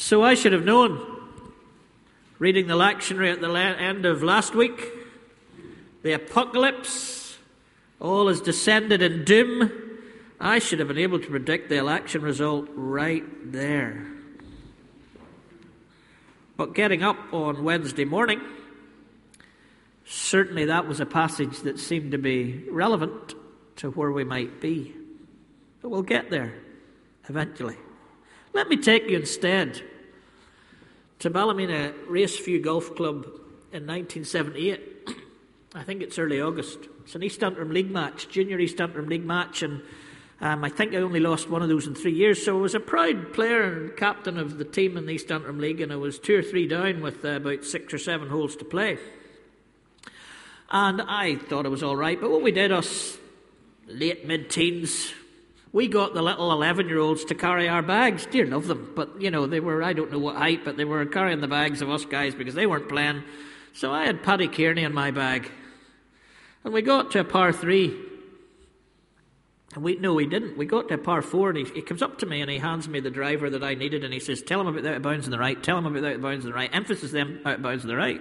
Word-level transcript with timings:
So 0.00 0.22
I 0.22 0.34
should 0.34 0.52
have 0.52 0.64
known, 0.64 1.04
reading 2.38 2.68
the 2.68 2.74
lectionary 2.74 3.32
at 3.32 3.40
the 3.40 3.52
end 3.52 4.06
of 4.06 4.22
last 4.22 4.54
week, 4.54 4.92
the 6.02 6.12
apocalypse, 6.12 7.36
all 8.00 8.28
has 8.28 8.40
descended 8.40 9.02
in 9.02 9.24
doom. 9.24 9.72
I 10.38 10.60
should 10.60 10.78
have 10.78 10.86
been 10.86 10.98
able 10.98 11.18
to 11.18 11.26
predict 11.26 11.68
the 11.68 11.78
election 11.78 12.22
result 12.22 12.68
right 12.74 13.24
there. 13.50 14.06
But 16.56 16.76
getting 16.76 17.02
up 17.02 17.18
on 17.32 17.64
Wednesday 17.64 18.04
morning, 18.04 18.40
certainly 20.06 20.66
that 20.66 20.86
was 20.86 21.00
a 21.00 21.06
passage 21.06 21.58
that 21.62 21.80
seemed 21.80 22.12
to 22.12 22.18
be 22.18 22.62
relevant 22.70 23.34
to 23.76 23.90
where 23.90 24.12
we 24.12 24.22
might 24.22 24.60
be. 24.60 24.94
But 25.82 25.88
we'll 25.88 26.02
get 26.02 26.30
there 26.30 26.54
eventually. 27.28 27.76
Let 28.58 28.68
me 28.68 28.76
take 28.76 29.08
you 29.08 29.16
instead 29.16 29.82
to 31.20 31.30
Ballymena 31.30 31.92
Raceview 32.10 32.60
Golf 32.60 32.96
Club 32.96 33.24
in 33.70 33.86
1978. 33.86 35.08
I 35.76 35.84
think 35.84 36.02
it's 36.02 36.18
early 36.18 36.40
August. 36.40 36.80
It's 37.04 37.14
an 37.14 37.22
East 37.22 37.40
Antrim 37.44 37.70
League 37.70 37.92
match, 37.92 38.28
junior 38.28 38.58
East 38.58 38.80
Antrim 38.80 39.06
League 39.06 39.24
match, 39.24 39.62
and 39.62 39.80
um, 40.40 40.64
I 40.64 40.70
think 40.70 40.92
I 40.92 40.96
only 40.96 41.20
lost 41.20 41.48
one 41.48 41.62
of 41.62 41.68
those 41.68 41.86
in 41.86 41.94
three 41.94 42.12
years. 42.12 42.44
So 42.44 42.58
I 42.58 42.60
was 42.60 42.74
a 42.74 42.80
proud 42.80 43.32
player 43.32 43.62
and 43.62 43.96
captain 43.96 44.36
of 44.36 44.58
the 44.58 44.64
team 44.64 44.96
in 44.96 45.06
the 45.06 45.12
East 45.12 45.30
Antrim 45.30 45.60
League, 45.60 45.80
and 45.80 45.92
I 45.92 45.96
was 45.96 46.18
two 46.18 46.36
or 46.36 46.42
three 46.42 46.66
down 46.66 47.00
with 47.00 47.24
uh, 47.24 47.36
about 47.36 47.64
six 47.64 47.94
or 47.94 47.98
seven 47.98 48.28
holes 48.28 48.56
to 48.56 48.64
play. 48.64 48.98
And 50.68 51.00
I 51.00 51.36
thought 51.36 51.64
it 51.64 51.68
was 51.70 51.84
all 51.84 51.96
right, 51.96 52.20
but 52.20 52.32
what 52.32 52.42
we 52.42 52.50
did, 52.50 52.72
us 52.72 53.18
late 53.86 54.26
mid 54.26 54.50
teens, 54.50 55.14
we 55.72 55.88
got 55.88 56.14
the 56.14 56.22
little 56.22 56.50
11 56.50 56.88
year 56.88 56.98
olds 56.98 57.24
to 57.26 57.34
carry 57.34 57.68
our 57.68 57.82
bags. 57.82 58.26
Dear 58.26 58.46
love 58.46 58.66
them. 58.66 58.92
But, 58.96 59.20
you 59.20 59.30
know, 59.30 59.46
they 59.46 59.60
were, 59.60 59.82
I 59.82 59.92
don't 59.92 60.10
know 60.10 60.18
what 60.18 60.36
height, 60.36 60.64
but 60.64 60.76
they 60.76 60.84
were 60.84 61.04
carrying 61.06 61.40
the 61.40 61.48
bags 61.48 61.82
of 61.82 61.90
us 61.90 62.04
guys 62.04 62.34
because 62.34 62.54
they 62.54 62.66
weren't 62.66 62.88
playing. 62.88 63.24
So 63.74 63.92
I 63.92 64.06
had 64.06 64.22
Paddy 64.22 64.48
Kearney 64.48 64.84
in 64.84 64.94
my 64.94 65.10
bag. 65.10 65.50
And 66.64 66.72
we 66.72 66.82
got 66.82 67.10
to 67.12 67.20
a 67.20 67.24
par 67.24 67.52
three. 67.52 67.96
And 69.74 69.84
we, 69.84 69.96
no, 69.96 70.14
we 70.14 70.26
didn't. 70.26 70.56
We 70.56 70.66
got 70.66 70.88
to 70.88 70.94
a 70.94 70.98
par 70.98 71.22
four, 71.22 71.50
and 71.50 71.58
he, 71.58 71.64
he 71.74 71.82
comes 71.82 72.02
up 72.02 72.18
to 72.18 72.26
me 72.26 72.40
and 72.40 72.50
he 72.50 72.58
hands 72.58 72.88
me 72.88 73.00
the 73.00 73.10
driver 73.10 73.50
that 73.50 73.62
I 73.62 73.74
needed, 73.74 74.02
and 74.02 74.12
he 74.12 74.20
says, 74.20 74.42
Tell 74.42 74.60
him 74.60 74.66
about 74.66 74.82
the 74.82 74.90
out 74.90 74.96
of 74.96 75.02
bounds 75.02 75.26
on 75.26 75.30
the 75.30 75.38
right, 75.38 75.62
tell 75.62 75.76
him 75.78 75.86
about 75.86 76.00
the 76.00 76.08
out 76.08 76.14
of 76.14 76.22
bounds 76.22 76.44
on 76.44 76.50
the 76.50 76.56
right. 76.56 76.70
Emphasis 76.72 77.12
them 77.12 77.40
out 77.44 77.56
of 77.56 77.62
bounds 77.62 77.84
on 77.84 77.88
the 77.88 77.96
right. 77.96 78.20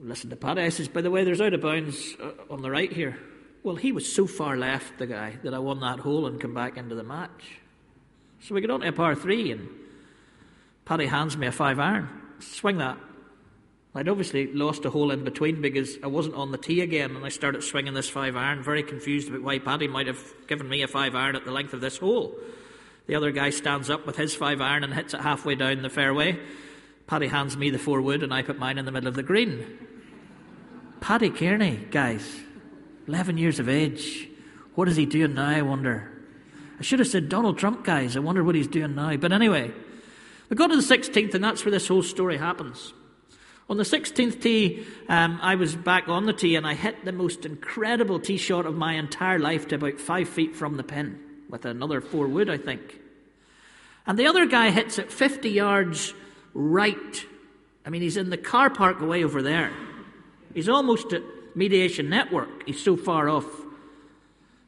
Listen 0.00 0.30
to 0.30 0.36
Paddy. 0.36 0.62
I 0.62 0.70
says, 0.70 0.88
By 0.88 1.02
the 1.02 1.10
way, 1.10 1.24
there's 1.24 1.40
out 1.40 1.54
of 1.54 1.60
bounds 1.60 2.16
uh, 2.20 2.52
on 2.52 2.62
the 2.62 2.70
right 2.70 2.92
here. 2.92 3.18
Well, 3.62 3.76
he 3.76 3.92
was 3.92 4.10
so 4.10 4.26
far 4.26 4.56
left, 4.56 4.98
the 4.98 5.06
guy, 5.06 5.38
that 5.42 5.52
I 5.52 5.58
won 5.58 5.80
that 5.80 5.98
hole 5.98 6.26
and 6.26 6.40
come 6.40 6.54
back 6.54 6.76
into 6.76 6.94
the 6.94 7.02
match. 7.02 7.58
So 8.40 8.54
we 8.54 8.62
get 8.62 8.70
on 8.70 8.80
to 8.80 8.88
a 8.88 8.92
par 8.92 9.14
three, 9.14 9.52
and 9.52 9.68
Paddy 10.86 11.06
hands 11.06 11.36
me 11.36 11.46
a 11.46 11.52
five 11.52 11.78
iron. 11.78 12.08
Swing 12.38 12.78
that. 12.78 12.96
I'd 13.94 14.08
obviously 14.08 14.52
lost 14.52 14.84
a 14.84 14.90
hole 14.90 15.10
in 15.10 15.24
between 15.24 15.60
because 15.60 15.98
I 16.02 16.06
wasn't 16.06 16.36
on 16.36 16.52
the 16.52 16.58
tee 16.58 16.80
again, 16.80 17.16
and 17.16 17.24
I 17.24 17.28
started 17.28 17.62
swinging 17.62 17.92
this 17.92 18.08
five 18.08 18.36
iron, 18.36 18.62
very 18.62 18.82
confused 18.82 19.28
about 19.28 19.42
why 19.42 19.58
Paddy 19.58 19.88
might 19.88 20.06
have 20.06 20.22
given 20.46 20.68
me 20.68 20.82
a 20.82 20.88
five 20.88 21.14
iron 21.14 21.36
at 21.36 21.44
the 21.44 21.50
length 21.50 21.74
of 21.74 21.80
this 21.80 21.98
hole. 21.98 22.34
The 23.08 23.16
other 23.16 23.32
guy 23.32 23.50
stands 23.50 23.90
up 23.90 24.06
with 24.06 24.16
his 24.16 24.34
five 24.34 24.60
iron 24.60 24.84
and 24.84 24.94
hits 24.94 25.12
it 25.12 25.20
halfway 25.20 25.56
down 25.56 25.82
the 25.82 25.90
fairway. 25.90 26.38
Paddy 27.08 27.26
hands 27.26 27.56
me 27.56 27.70
the 27.70 27.78
four 27.78 28.00
wood, 28.00 28.22
and 28.22 28.32
I 28.32 28.42
put 28.42 28.58
mine 28.58 28.78
in 28.78 28.84
the 28.84 28.92
middle 28.92 29.08
of 29.08 29.16
the 29.16 29.22
green. 29.22 29.78
Paddy 31.00 31.30
Kearney, 31.30 31.88
guys, 31.90 32.40
11 33.10 33.38
years 33.38 33.58
of 33.58 33.68
age. 33.68 34.28
What 34.76 34.86
is 34.86 34.94
he 34.94 35.04
doing 35.04 35.34
now, 35.34 35.48
I 35.48 35.62
wonder? 35.62 36.08
I 36.78 36.82
should 36.82 37.00
have 37.00 37.08
said 37.08 37.28
Donald 37.28 37.58
Trump, 37.58 37.82
guys. 37.82 38.16
I 38.16 38.20
wonder 38.20 38.44
what 38.44 38.54
he's 38.54 38.68
doing 38.68 38.94
now. 38.94 39.16
But 39.16 39.32
anyway, 39.32 39.72
we 40.48 40.54
go 40.54 40.68
to 40.68 40.76
the 40.76 40.82
16th, 40.82 41.34
and 41.34 41.42
that's 41.42 41.64
where 41.64 41.72
this 41.72 41.88
whole 41.88 42.04
story 42.04 42.38
happens. 42.38 42.94
On 43.68 43.76
the 43.76 43.82
16th 43.82 44.40
tee, 44.40 44.86
um, 45.08 45.40
I 45.42 45.56
was 45.56 45.74
back 45.74 46.08
on 46.08 46.26
the 46.26 46.32
tee 46.32 46.54
and 46.54 46.64
I 46.64 46.74
hit 46.74 47.04
the 47.04 47.10
most 47.10 47.44
incredible 47.44 48.20
tee 48.20 48.36
shot 48.36 48.64
of 48.64 48.76
my 48.76 48.94
entire 48.94 49.40
life 49.40 49.66
to 49.68 49.74
about 49.74 49.98
five 49.98 50.28
feet 50.28 50.54
from 50.54 50.76
the 50.76 50.84
pin 50.84 51.18
with 51.48 51.64
another 51.64 52.00
four 52.00 52.28
wood, 52.28 52.48
I 52.48 52.58
think. 52.58 53.00
And 54.06 54.16
the 54.16 54.28
other 54.28 54.46
guy 54.46 54.70
hits 54.70 55.00
it 55.00 55.12
50 55.12 55.50
yards 55.50 56.14
right. 56.54 57.26
I 57.84 57.90
mean, 57.90 58.02
he's 58.02 58.16
in 58.16 58.30
the 58.30 58.38
car 58.38 58.70
park 58.70 59.00
away 59.00 59.24
over 59.24 59.42
there. 59.42 59.72
He's 60.54 60.68
almost 60.68 61.12
at 61.12 61.22
Mediation 61.54 62.08
Network. 62.08 62.66
He's 62.66 62.82
so 62.82 62.96
far 62.96 63.28
off. 63.28 63.46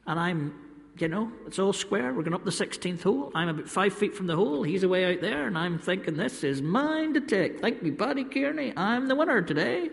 And 0.05 0.19
I'm, 0.19 0.53
you 0.97 1.07
know, 1.07 1.31
it's 1.45 1.59
all 1.59 1.73
square. 1.73 2.13
We're 2.13 2.23
going 2.23 2.33
up 2.33 2.43
the 2.43 2.51
16th 2.51 3.03
hole. 3.03 3.31
I'm 3.33 3.49
about 3.49 3.67
five 3.67 3.93
feet 3.93 4.15
from 4.15 4.27
the 4.27 4.35
hole. 4.35 4.63
He's 4.63 4.83
away 4.83 5.13
out 5.13 5.21
there. 5.21 5.47
And 5.47 5.57
I'm 5.57 5.79
thinking, 5.79 6.15
this 6.15 6.43
is 6.43 6.61
mine 6.61 7.13
to 7.13 7.21
take. 7.21 7.61
Thank 7.61 7.81
me, 7.81 7.91
Paddy 7.91 8.23
Kearney. 8.23 8.73
I'm 8.75 9.07
the 9.07 9.15
winner 9.15 9.41
today. 9.41 9.89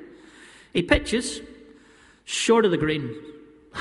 He 0.73 0.83
pitches 0.83 1.41
short 2.25 2.65
of 2.65 2.71
the 2.71 2.79
green. 2.79 3.15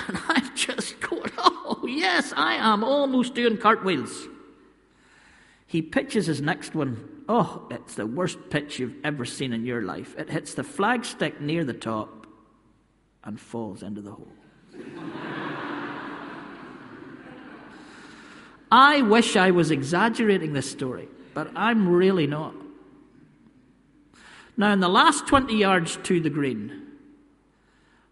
And 0.08 0.20
I'm 0.28 0.56
just 0.56 1.00
going, 1.00 1.32
oh, 1.40 1.84
yes, 1.88 2.32
I 2.38 2.54
am 2.54 2.84
almost 2.84 3.34
doing 3.34 3.58
cartwheels. 3.58 4.28
He 5.66 5.82
pitches 5.82 6.28
his 6.28 6.42
next 6.42 6.76
one. 6.76 7.24
Oh, 7.28 7.68
it's 7.72 7.96
the 7.96 8.06
worst 8.06 8.38
pitch 8.52 8.78
you've 8.78 8.96
ever 9.04 9.26
seen 9.26 9.52
in 9.52 9.66
your 9.66 9.82
life. 9.82 10.16
It 10.16 10.30
hits 10.30 10.54
the 10.54 10.62
flagstick 10.62 11.40
near 11.40 11.64
the 11.64 11.74
top 11.74 12.19
and 13.30 13.40
falls 13.40 13.84
into 13.84 14.02
the 14.02 14.10
hole. 14.10 14.28
I 18.72 19.04
wish 19.04 19.36
I 19.36 19.52
was 19.52 19.70
exaggerating 19.70 20.54
this 20.54 20.70
story, 20.70 21.08
but 21.36 21.52
I'm 21.56 21.88
really 21.88 22.26
not. 22.26 22.56
Now, 24.58 24.74
in 24.74 24.80
the 24.80 24.90
last 24.90 25.28
20 25.28 25.56
yards 25.56 25.98
to 26.06 26.20
the 26.20 26.32
green, 26.32 26.88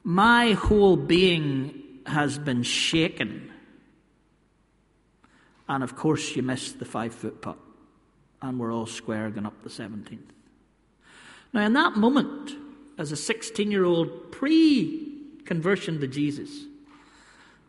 my 0.04 0.52
whole 0.52 0.96
being 0.96 1.82
has 2.06 2.38
been 2.38 2.62
shaken. 2.62 3.52
And 5.68 5.84
of 5.84 5.96
course, 5.96 6.36
you 6.36 6.44
missed 6.44 6.78
the 6.78 6.86
five 6.86 7.16
foot 7.16 7.42
putt, 7.42 7.58
and 8.44 8.60
we're 8.60 8.72
all 8.72 8.86
square 8.86 9.32
going 9.32 9.48
up 9.48 9.64
the 9.64 9.70
17th. 9.70 10.20
Now, 11.54 11.66
in 11.66 11.74
that 11.74 11.96
moment, 11.96 12.56
as 12.98 13.12
a 13.12 13.18
16 13.18 13.72
year 13.72 13.84
old 13.84 14.32
pre 14.32 15.07
conversion 15.48 16.00
to 16.02 16.08
Jesus, 16.08 16.50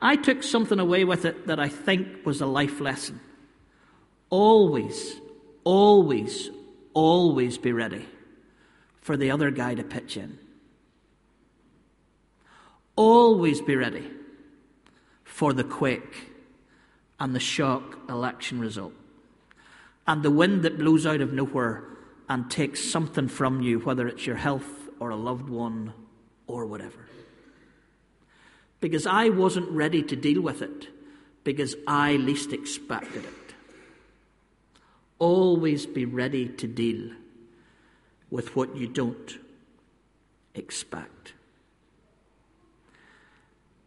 I 0.00 0.16
took 0.16 0.42
something 0.42 0.78
away 0.78 1.04
with 1.04 1.24
it 1.24 1.46
that 1.46 1.58
I 1.58 1.68
think 1.68 2.26
was 2.26 2.40
a 2.40 2.46
life 2.46 2.80
lesson. 2.80 3.20
Always, 4.30 5.14
always, 5.64 6.50
always 6.92 7.58
be 7.58 7.72
ready 7.72 8.06
for 9.00 9.16
the 9.16 9.30
other 9.30 9.50
guy 9.50 9.74
to 9.74 9.82
pitch 9.82 10.16
in. 10.16 10.38
Always 12.94 13.60
be 13.60 13.76
ready 13.76 14.10
for 15.24 15.52
the 15.52 15.64
quake 15.64 16.32
and 17.18 17.34
the 17.34 17.40
shock 17.40 17.98
election 18.08 18.60
result 18.60 18.92
and 20.06 20.22
the 20.22 20.30
wind 20.30 20.62
that 20.62 20.78
blows 20.78 21.06
out 21.06 21.20
of 21.20 21.32
nowhere 21.32 21.84
and 22.28 22.50
takes 22.50 22.82
something 22.82 23.28
from 23.28 23.62
you, 23.62 23.78
whether 23.80 24.08
it's 24.08 24.26
your 24.26 24.36
health 24.36 24.88
or 25.00 25.10
a 25.10 25.16
loved 25.16 25.48
one 25.48 25.92
or 26.46 26.66
whatever. 26.66 27.06
Because 28.80 29.06
I 29.06 29.28
wasn't 29.28 29.70
ready 29.70 30.02
to 30.04 30.16
deal 30.16 30.40
with 30.40 30.62
it, 30.62 30.88
because 31.44 31.74
I 31.86 32.12
least 32.12 32.52
expected 32.52 33.24
it. 33.24 33.54
Always 35.18 35.86
be 35.86 36.04
ready 36.04 36.48
to 36.48 36.66
deal 36.66 37.10
with 38.30 38.54
what 38.54 38.76
you 38.76 38.86
don't 38.86 39.38
expect. 40.54 41.32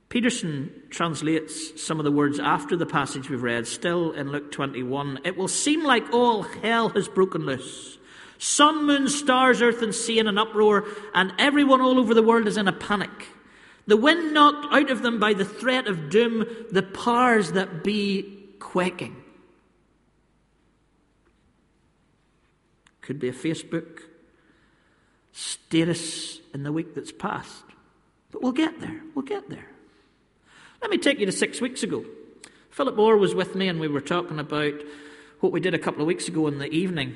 Peterson 0.10 0.74
translates 0.90 1.82
some 1.82 1.98
of 1.98 2.04
the 2.04 2.12
words 2.12 2.38
after 2.38 2.76
the 2.76 2.86
passage 2.86 3.30
we've 3.30 3.42
read, 3.42 3.66
still 3.66 4.12
in 4.12 4.30
Luke 4.30 4.52
21. 4.52 5.20
It 5.24 5.38
will 5.38 5.48
seem 5.48 5.86
like 5.86 6.12
all 6.12 6.44
hell 6.44 6.90
has 6.90 7.08
broken 7.08 7.46
loose. 7.46 7.98
Sun, 8.38 8.86
moon, 8.86 9.08
stars, 9.08 9.62
earth, 9.62 9.82
and 9.82 9.96
sea 9.96 10.20
in 10.20 10.28
an 10.28 10.38
uproar, 10.38 10.84
and 11.14 11.32
everyone 11.40 11.80
all 11.80 11.98
over 11.98 12.14
the 12.14 12.22
world 12.22 12.46
is 12.46 12.58
in 12.58 12.68
a 12.68 12.74
panic. 12.74 13.30
The 13.92 13.98
wind 13.98 14.34
knocked 14.34 14.74
out 14.74 14.90
of 14.90 15.02
them 15.02 15.20
by 15.20 15.34
the 15.34 15.44
threat 15.44 15.86
of 15.86 16.10
doom, 16.10 16.46
the 16.72 16.82
powers 16.82 17.52
that 17.52 17.84
be 17.84 18.40
quaking. 18.58 19.22
Could 23.02 23.20
be 23.20 23.28
a 23.28 23.34
Facebook 23.34 24.04
status 25.34 26.40
in 26.54 26.64
the 26.64 26.72
week 26.72 26.96
that's 26.96 27.12
passed. 27.12 27.66
But 28.32 28.42
we'll 28.42 28.54
get 28.54 28.80
there. 28.80 29.02
We'll 29.14 29.26
get 29.26 29.50
there. 29.50 29.68
Let 30.82 30.90
me 30.90 30.98
take 30.98 31.20
you 31.20 31.26
to 31.26 31.34
six 31.34 31.60
weeks 31.60 31.84
ago. 31.84 32.06
Philip 32.70 32.98
Orr 32.98 33.18
was 33.18 33.36
with 33.36 33.56
me, 33.56 33.68
and 33.68 33.82
we 33.82 33.90
were 33.90 34.00
talking 34.00 34.40
about 34.40 34.76
what 35.42 35.52
we 35.52 35.60
did 35.60 35.74
a 35.74 35.80
couple 35.80 36.00
of 36.00 36.08
weeks 36.08 36.30
ago 36.30 36.48
in 36.48 36.60
the 36.60 36.70
evening. 36.70 37.14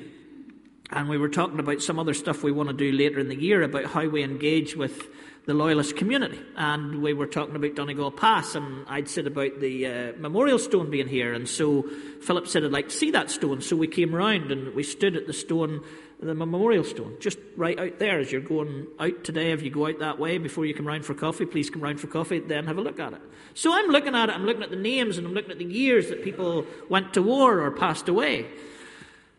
And 0.90 1.08
we 1.08 1.16
were 1.16 1.30
talking 1.30 1.58
about 1.58 1.80
some 1.80 1.98
other 1.98 2.12
stuff 2.12 2.42
we 2.42 2.52
want 2.52 2.68
to 2.68 2.74
do 2.74 2.92
later 2.92 3.18
in 3.18 3.28
the 3.28 3.34
year 3.34 3.62
about 3.62 3.86
how 3.86 4.06
we 4.06 4.22
engage 4.22 4.76
with 4.76 5.08
the 5.46 5.54
Loyalist 5.54 5.96
community. 5.96 6.40
And 6.56 7.00
we 7.00 7.12
were 7.12 7.26
talking 7.26 7.54
about 7.54 7.76
Donegal 7.76 8.10
Pass, 8.10 8.56
and 8.56 8.84
I'd 8.88 9.08
said 9.08 9.28
about 9.28 9.60
the 9.60 9.86
uh, 9.86 10.12
memorial 10.18 10.58
stone 10.58 10.90
being 10.90 11.06
here. 11.06 11.32
And 11.32 11.48
so 11.48 11.88
Philip 12.20 12.48
said, 12.48 12.64
I'd 12.64 12.72
like 12.72 12.88
to 12.88 12.96
see 12.96 13.12
that 13.12 13.30
stone. 13.30 13.60
So 13.60 13.76
we 13.76 13.86
came 13.86 14.12
round 14.12 14.50
and 14.50 14.74
we 14.74 14.82
stood 14.82 15.16
at 15.16 15.28
the 15.28 15.32
stone, 15.32 15.84
the 16.20 16.34
memorial 16.34 16.82
stone, 16.82 17.16
just 17.20 17.38
right 17.56 17.78
out 17.78 18.00
there 18.00 18.18
as 18.18 18.32
you're 18.32 18.40
going 18.40 18.88
out 18.98 19.22
today. 19.22 19.52
If 19.52 19.62
you 19.62 19.70
go 19.70 19.86
out 19.86 20.00
that 20.00 20.18
way 20.18 20.38
before 20.38 20.66
you 20.66 20.74
come 20.74 20.86
round 20.86 21.04
for 21.04 21.14
coffee, 21.14 21.46
please 21.46 21.70
come 21.70 21.82
round 21.82 22.00
for 22.00 22.08
coffee, 22.08 22.40
then 22.40 22.66
have 22.66 22.78
a 22.78 22.82
look 22.82 22.98
at 22.98 23.12
it. 23.12 23.20
So 23.54 23.72
I'm 23.72 23.86
looking 23.86 24.16
at 24.16 24.28
it, 24.28 24.34
I'm 24.34 24.44
looking 24.44 24.64
at 24.64 24.70
the 24.70 24.76
names, 24.76 25.16
and 25.16 25.26
I'm 25.28 25.32
looking 25.32 25.52
at 25.52 25.58
the 25.58 25.64
years 25.64 26.08
that 26.08 26.24
people 26.24 26.66
went 26.88 27.14
to 27.14 27.22
war 27.22 27.60
or 27.60 27.70
passed 27.70 28.08
away. 28.08 28.46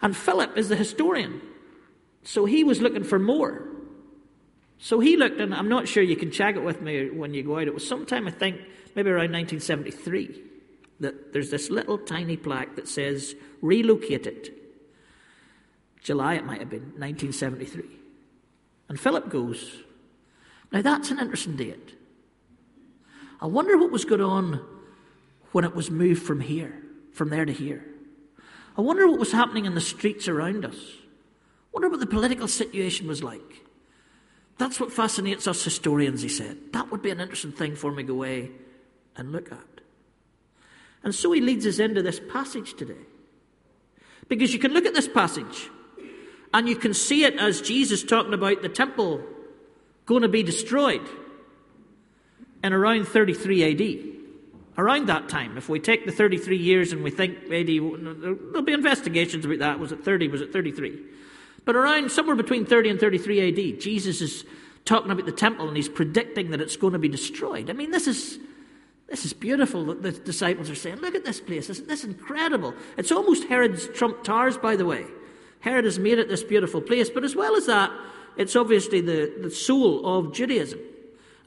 And 0.01 0.15
Philip 0.15 0.57
is 0.57 0.69
the 0.69 0.75
historian. 0.77 1.42
So 2.24 2.45
he 2.45 2.63
was 2.63 2.81
looking 2.81 3.03
for 3.03 3.19
more. 3.19 3.76
So 4.79 5.00
he 5.00 5.18
looked, 5.18 5.39
and 5.39 5.53
I'm 5.53 5.69
not 5.69 5.88
sure 5.88 6.03
you 6.03 6.15
can 6.15 6.31
check 6.31 6.56
it 6.56 6.63
with 6.63 6.81
me 6.81 7.09
when 7.09 7.33
you 7.33 7.44
go 7.44 7.57
out. 7.57 7.68
It 7.68 7.74
was 7.74 7.88
sometime, 7.88 8.27
I 8.27 8.31
think, 8.31 8.62
maybe 8.95 9.09
around 9.09 9.31
1973, 9.31 10.41
that 11.00 11.33
there's 11.33 11.50
this 11.50 11.69
little 11.69 11.97
tiny 11.97 12.38
plaque 12.38 12.75
that 12.75 12.88
says 12.88 13.35
relocated. 13.62 14.53
July, 16.01 16.35
it 16.35 16.45
might 16.45 16.59
have 16.59 16.69
been, 16.69 16.94
1973. 16.97 17.83
And 18.89 19.00
Philip 19.00 19.29
goes, 19.29 19.83
Now 20.71 20.81
that's 20.81 21.12
an 21.12 21.19
interesting 21.19 21.56
date. 21.56 21.95
I 23.41 23.45
wonder 23.45 23.77
what 23.77 23.91
was 23.91 24.06
going 24.06 24.21
on 24.21 24.65
when 25.51 25.65
it 25.65 25.75
was 25.75 25.91
moved 25.91 26.24
from 26.24 26.39
here, 26.39 26.81
from 27.12 27.29
there 27.29 27.45
to 27.45 27.53
here. 27.53 27.83
I 28.77 28.81
wonder 28.81 29.07
what 29.07 29.19
was 29.19 29.31
happening 29.31 29.65
in 29.65 29.75
the 29.75 29.81
streets 29.81 30.27
around 30.27 30.65
us. 30.65 30.77
I 30.77 31.69
wonder 31.74 31.89
what 31.89 32.00
the 32.00 32.07
political 32.07 32.47
situation 32.47 33.07
was 33.07 33.24
like. 33.24 33.66
That's 34.57 34.80
what 34.80 34.92
fascinates 34.92 35.48
us 35.48 35.63
historians, 35.63 36.21
he 36.21 36.30
said. 36.30 36.57
That 36.74 36.92
would 36.92 37.01
be 37.01 37.12
an 37.12 37.19
interesting 37.19 37.51
thing 37.51 37.75
for 37.75 37.92
me 37.92 38.04
to 38.04 38.07
go 38.07 38.13
away 38.13 38.51
and 39.15 39.31
look 39.31 39.51
at. 39.51 39.59
And 41.04 41.13
so 41.13 41.31
he 41.31 41.42
leads 41.42 41.65
us 41.68 41.80
into 41.80 42.01
this 42.01 42.19
passage 42.31 42.74
today. 42.75 43.06
Because 44.27 44.54
you 44.54 44.59
can 44.59 44.74
look 44.74 44.86
at 44.86 44.94
this 44.94 45.07
passage 45.07 45.69
and 46.54 46.68
you 46.68 46.75
can 46.75 46.94
see 46.94 47.24
it 47.24 47.36
as 47.36 47.62
Jesus 47.62 48.04
talking 48.04 48.33
about 48.33 48.62
the 48.62 48.69
temple 48.69 49.24
going 50.06 50.24
to 50.24 50.27
be 50.27 50.44
destroyed 50.44 51.07
in 52.63 52.74
around 52.74 53.06
33 53.06 53.71
AD. 53.71 54.13
Around 54.77 55.07
that 55.07 55.27
time, 55.27 55.57
if 55.57 55.69
we 55.69 55.80
take 55.80 56.06
the 56.06 56.12
33 56.12 56.57
years 56.57 56.92
and 56.92 57.03
we 57.03 57.10
think 57.10 57.38
AD, 57.45 57.68
there'll 57.68 58.62
be 58.62 58.74
investigations 58.74 59.44
about 59.44 59.60
that. 59.60 59.80
Was 59.80 59.92
it 59.92 60.03
30? 60.03 60.27
Was 60.27 60.42
it 60.42 60.53
33? 60.53 61.00
But 61.67 61.75
around 61.75 62.09
somewhere 62.13 62.37
between 62.37 62.65
30 62.65 62.91
and 62.91 62.99
33 62.99 63.73
AD, 63.73 63.81
Jesus 63.81 64.21
is 64.21 64.45
talking 64.85 65.11
about 65.11 65.25
the 65.25 65.33
temple 65.33 65.67
and 65.67 65.75
he's 65.75 65.89
predicting 65.89 66.51
that 66.51 66.61
it's 66.61 66.77
going 66.77 66.93
to 66.93 66.99
be 66.99 67.09
destroyed. 67.09 67.69
I 67.69 67.73
mean, 67.73 67.91
this 67.91 68.07
is. 68.07 68.39
This 69.09 69.23
is 69.23 69.31
beautiful 69.31 69.85
that 69.85 70.03
the 70.03 70.11
disciples 70.11 70.69
are 70.69 70.75
saying, 70.75 70.97
Look 70.97 71.15
at 71.15 71.23
this 71.23 71.39
place. 71.39 71.69
Isn't 71.69 71.87
this 71.87 72.03
incredible? 72.03 72.73
It's 72.97 73.09
almost 73.09 73.45
Herod's 73.45 73.87
Trump 73.87 74.21
Towers, 74.21 74.57
by 74.57 74.75
the 74.75 74.85
way. 74.85 75.05
Herod 75.61 75.85
has 75.85 75.97
made 75.97 76.19
it 76.19 76.27
this 76.27 76.43
beautiful 76.43 76.81
place. 76.81 77.09
But 77.09 77.23
as 77.23 77.33
well 77.33 77.55
as 77.55 77.67
that, 77.67 77.89
it's 78.35 78.57
obviously 78.57 78.99
the, 78.99 79.33
the 79.41 79.49
soul 79.49 80.05
of 80.05 80.33
Judaism. 80.33 80.79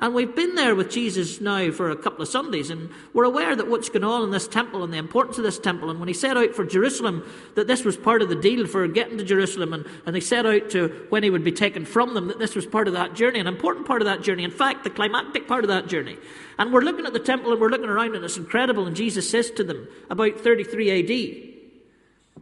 And 0.00 0.14
we've 0.14 0.34
been 0.34 0.54
there 0.54 0.74
with 0.74 0.90
Jesus 0.90 1.42
now 1.42 1.70
for 1.72 1.90
a 1.90 1.96
couple 1.96 2.22
of 2.22 2.28
Sundays, 2.28 2.70
and 2.70 2.88
we're 3.12 3.24
aware 3.24 3.54
that 3.54 3.68
what's 3.68 3.90
going 3.90 4.02
on 4.02 4.22
in 4.22 4.30
this 4.30 4.48
temple 4.48 4.82
and 4.82 4.90
the 4.90 4.98
importance 4.98 5.36
of 5.36 5.44
this 5.44 5.58
temple. 5.58 5.90
And 5.90 6.00
when 6.00 6.08
he 6.08 6.14
set 6.14 6.38
out 6.38 6.54
for 6.54 6.64
Jerusalem, 6.64 7.22
that 7.54 7.66
this 7.66 7.84
was 7.84 7.98
part 7.98 8.22
of 8.22 8.30
the 8.30 8.34
deal 8.34 8.66
for 8.66 8.88
getting 8.88 9.18
to 9.18 9.24
Jerusalem, 9.24 9.74
and, 9.74 9.86
and 10.06 10.16
he 10.16 10.22
set 10.22 10.46
out 10.46 10.70
to 10.70 11.06
when 11.10 11.22
he 11.22 11.28
would 11.28 11.44
be 11.44 11.52
taken 11.52 11.84
from 11.84 12.14
them, 12.14 12.28
that 12.28 12.38
this 12.38 12.54
was 12.54 12.64
part 12.64 12.88
of 12.88 12.94
that 12.94 13.14
journey, 13.14 13.40
an 13.40 13.46
important 13.46 13.86
part 13.86 14.00
of 14.00 14.06
that 14.06 14.22
journey. 14.22 14.42
In 14.42 14.50
fact, 14.50 14.84
the 14.84 14.90
climactic 14.90 15.46
part 15.46 15.64
of 15.64 15.68
that 15.68 15.86
journey. 15.86 16.16
And 16.58 16.72
we're 16.72 16.80
looking 16.80 17.04
at 17.04 17.12
the 17.12 17.18
temple 17.18 17.52
and 17.52 17.60
we're 17.60 17.68
looking 17.68 17.90
around, 17.90 18.16
and 18.16 18.24
it's 18.24 18.38
incredible. 18.38 18.86
And 18.86 18.96
Jesus 18.96 19.28
says 19.28 19.50
to 19.52 19.64
them, 19.64 19.86
about 20.08 20.40
33 20.40 21.00
AD, 21.00 21.08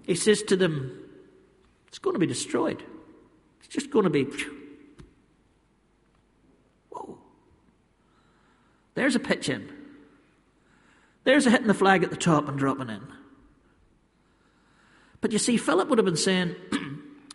he 0.07 0.15
says 0.15 0.43
to 0.45 0.55
them, 0.57 1.09
It's 1.89 1.99
going 1.99 2.15
to 2.15 2.21
be 2.21 2.27
destroyed. 2.27 2.85
It's 3.59 3.69
just 3.69 3.91
going 3.91 4.05
to 4.05 4.11
be. 4.11 4.29
There's 8.99 9.15
a 9.15 9.21
pitch 9.21 9.49
in. 9.49 9.73
There's 11.23 11.47
a 11.47 11.51
hitting 11.51 11.69
the 11.69 11.75
flag 11.75 12.03
at 12.03 12.11
the 12.11 12.17
top 12.17 12.49
and 12.49 12.59
dropping 12.59 12.91
in. 12.91 13.07
But 15.21 15.31
you 15.31 15.39
see, 15.39 15.57
Philip 15.57 15.89
would 15.89 15.99
have 15.99 16.05
been 16.05 16.17
saying, 16.17 16.57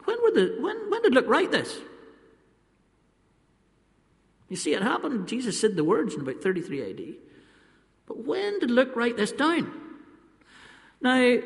when, 0.03 0.21
were 0.21 0.31
the, 0.31 0.57
when, 0.59 0.75
when 0.91 1.01
did 1.03 1.13
Luke 1.13 1.29
write 1.29 1.53
this? 1.53 1.79
You 4.49 4.57
see, 4.57 4.73
it 4.73 4.83
happened, 4.83 5.29
Jesus 5.29 5.57
said 5.57 5.77
the 5.77 5.85
words 5.85 6.13
in 6.15 6.19
about 6.19 6.43
33 6.43 6.81
AD. 6.81 7.01
But 8.07 8.25
when 8.25 8.59
did 8.59 8.69
Luke 8.69 8.93
write 8.97 9.15
this 9.15 9.31
down? 9.31 9.71
Now, 10.99 11.37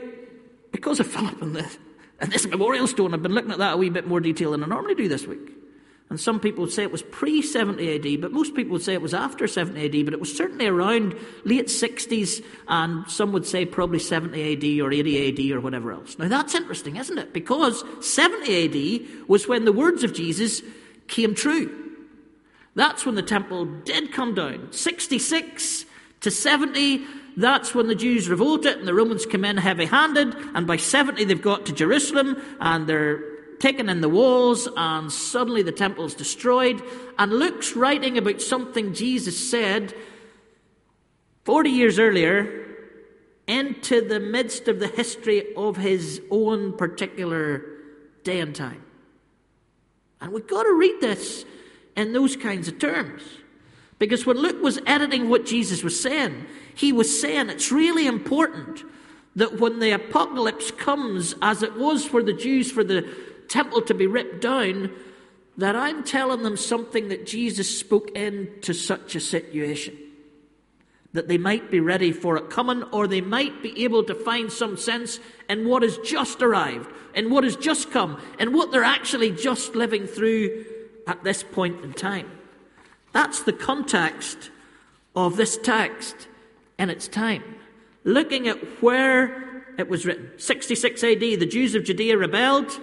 because 0.71 0.99
of 0.99 1.05
Philip 1.05 1.39
and 1.43 1.55
this, 1.55 1.77
and 2.19 2.31
this 2.31 2.47
memorial 2.47 2.87
stone, 2.87 3.13
I've 3.13 3.21
been 3.21 3.35
looking 3.35 3.51
at 3.51 3.59
that 3.59 3.75
a 3.75 3.77
wee 3.77 3.91
bit 3.91 4.07
more 4.07 4.19
detail 4.19 4.49
than 4.49 4.63
I 4.63 4.65
normally 4.67 4.95
do 4.95 5.07
this 5.07 5.27
week. 5.27 5.56
And 6.09 6.17
some 6.19 6.39
people 6.39 6.63
would 6.63 6.71
say 6.71 6.83
it 6.83 6.91
was 6.91 7.01
pre 7.01 7.41
70 7.41 7.95
AD, 7.95 8.21
but 8.21 8.31
most 8.31 8.55
people 8.55 8.71
would 8.73 8.81
say 8.81 8.93
it 8.93 9.01
was 9.01 9.13
after 9.13 9.45
70 9.45 9.85
AD, 9.85 10.05
but 10.05 10.13
it 10.13 10.19
was 10.19 10.35
certainly 10.35 10.65
around 10.65 11.15
late 11.43 11.67
60s, 11.67 12.43
and 12.67 13.09
some 13.09 13.33
would 13.33 13.45
say 13.45 13.65
probably 13.65 13.99
70 13.99 14.53
AD 14.53 14.85
or 14.85 14.93
80 14.93 15.51
AD 15.51 15.57
or 15.57 15.59
whatever 15.59 15.91
else. 15.91 16.17
Now 16.17 16.29
that's 16.29 16.55
interesting, 16.55 16.95
isn't 16.95 17.17
it? 17.17 17.33
Because 17.33 17.83
70 18.01 19.03
AD 19.03 19.27
was 19.27 19.49
when 19.49 19.65
the 19.65 19.73
words 19.73 20.03
of 20.03 20.13
Jesus 20.13 20.61
came 21.07 21.35
true. 21.35 21.73
That's 22.75 23.05
when 23.05 23.15
the 23.15 23.21
temple 23.21 23.65
did 23.65 24.13
come 24.13 24.33
down. 24.33 24.71
66 24.71 25.85
to 26.21 26.31
70, 26.31 27.05
that's 27.35 27.75
when 27.75 27.87
the 27.87 27.95
Jews 27.95 28.29
revolted 28.29 28.77
and 28.77 28.87
the 28.87 28.93
Romans 28.93 29.25
come 29.25 29.43
in 29.43 29.57
heavy 29.57 29.85
handed, 29.85 30.35
and 30.55 30.65
by 30.65 30.77
70 30.77 31.25
they've 31.25 31.41
got 31.41 31.65
to 31.65 31.73
Jerusalem 31.73 32.41
and 32.61 32.87
they're 32.87 33.36
taken 33.59 33.89
in 33.89 34.01
the 34.01 34.09
walls, 34.09 34.67
and 34.75 35.11
suddenly 35.11 35.61
the 35.61 35.71
temple's 35.71 36.13
destroyed. 36.13 36.81
And 37.17 37.33
Luke's 37.33 37.75
writing 37.75 38.17
about 38.17 38.41
something 38.41 38.93
Jesus 38.93 39.49
said 39.49 39.93
40 41.45 41.69
years 41.69 41.99
earlier 41.99 42.65
into 43.47 44.01
the 44.01 44.19
midst 44.19 44.67
of 44.67 44.79
the 44.79 44.87
history 44.87 45.55
of 45.55 45.77
his 45.77 46.21
own 46.29 46.73
particular 46.73 47.63
day 48.23 48.39
and 48.39 48.53
time. 48.53 48.83
And 50.19 50.33
we've 50.33 50.47
got 50.47 50.63
to 50.63 50.73
read 50.73 50.99
this 50.99 51.45
in 51.95 52.13
those 52.13 52.35
kinds 52.35 52.67
of 52.67 52.79
terms. 52.79 53.23
Because 53.99 54.25
when 54.25 54.37
Luke 54.37 54.61
was 54.61 54.79
editing 54.85 55.29
what 55.29 55.45
Jesus 55.45 55.83
was 55.83 55.99
saying, 55.99 56.45
he 56.75 56.91
was 56.91 57.19
saying 57.19 57.49
it's 57.49 57.71
really 57.71 58.05
important 58.05 58.83
that 59.35 59.59
when 59.59 59.79
the 59.79 59.91
apocalypse 59.91 60.71
comes, 60.71 61.33
as 61.41 61.63
it 61.63 61.75
was 61.75 62.05
for 62.05 62.21
the 62.21 62.33
Jews 62.33 62.71
for 62.71 62.83
the 62.83 63.07
temple 63.47 63.81
to 63.83 63.93
be 63.93 64.07
ripped 64.07 64.41
down, 64.41 64.91
that 65.57 65.75
I'm 65.75 66.03
telling 66.03 66.43
them 66.43 66.57
something 66.57 67.09
that 67.09 67.25
Jesus 67.25 67.79
spoke 67.79 68.11
into 68.11 68.73
such 68.73 69.15
a 69.15 69.19
situation. 69.19 69.97
That 71.13 71.27
they 71.27 71.37
might 71.37 71.71
be 71.71 71.79
ready 71.79 72.11
for 72.11 72.37
it 72.37 72.49
coming, 72.49 72.83
or 72.83 73.07
they 73.07 73.21
might 73.21 73.63
be 73.63 73.83
able 73.83 74.03
to 74.03 74.13
find 74.13 74.51
some 74.51 74.77
sense 74.77 75.19
in 75.49 75.67
what 75.67 75.81
has 75.81 75.97
just 75.99 76.41
arrived, 76.41 76.91
in 77.15 77.31
what 77.31 77.43
has 77.43 77.55
just 77.55 77.91
come, 77.91 78.21
in 78.39 78.53
what 78.53 78.71
they're 78.71 78.83
actually 78.83 79.31
just 79.31 79.73
living 79.73 80.05
through 80.05 80.65
at 81.07 81.23
this 81.23 81.41
point 81.41 81.83
in 81.83 81.93
time. 81.93 82.29
That's 83.13 83.41
the 83.43 83.53
context 83.53 84.51
of 85.15 85.37
this 85.37 85.57
text 85.57 86.27
in 86.77 86.91
its 86.91 87.07
time. 87.07 87.43
Looking 88.03 88.47
at 88.47 88.57
where 88.81 89.65
it 89.77 89.89
was 89.89 90.05
written. 90.05 90.31
66 90.37 91.03
AD, 91.03 91.19
the 91.19 91.45
Jews 91.45 91.73
of 91.73 91.83
Judea 91.83 92.17
rebelled. 92.17 92.79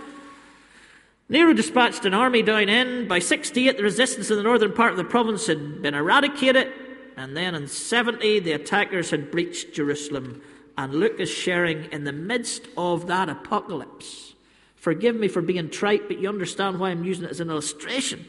Nero 1.29 1.55
dispatched 1.55 2.05
an 2.05 2.15
army 2.15 2.43
down 2.43 2.69
in. 2.69 3.09
By 3.09 3.19
68, 3.19 3.77
the 3.77 3.83
resistance 3.83 4.31
in 4.31 4.37
the 4.37 4.43
northern 4.43 4.73
part 4.73 4.91
of 4.91 4.99
the 4.99 5.05
province 5.05 5.47
had 5.47 5.81
been 5.81 5.95
eradicated. 5.95 6.71
And 7.17 7.37
then 7.37 7.55
in 7.55 7.67
70, 7.67 8.41
the 8.41 8.53
attackers 8.53 9.11
had 9.11 9.31
breached 9.31 9.75
Jerusalem. 9.75 10.43
And 10.77 10.95
Luke 10.95 11.19
is 11.19 11.31
sharing 11.31 11.91
in 11.93 12.05
the 12.05 12.13
midst 12.13 12.69
of 12.77 13.07
that 13.07 13.29
apocalypse. 13.29 14.35
Forgive 14.75 15.17
me 15.17 15.29
for 15.29 15.41
being 15.41 15.71
trite, 15.71 16.09
but 16.09 16.19
you 16.19 16.29
understand 16.29 16.79
why 16.79 16.91
I'm 16.91 17.05
using 17.05 17.25
it 17.25 17.31
as 17.31 17.41
an 17.41 17.49
illustration. 17.49 18.27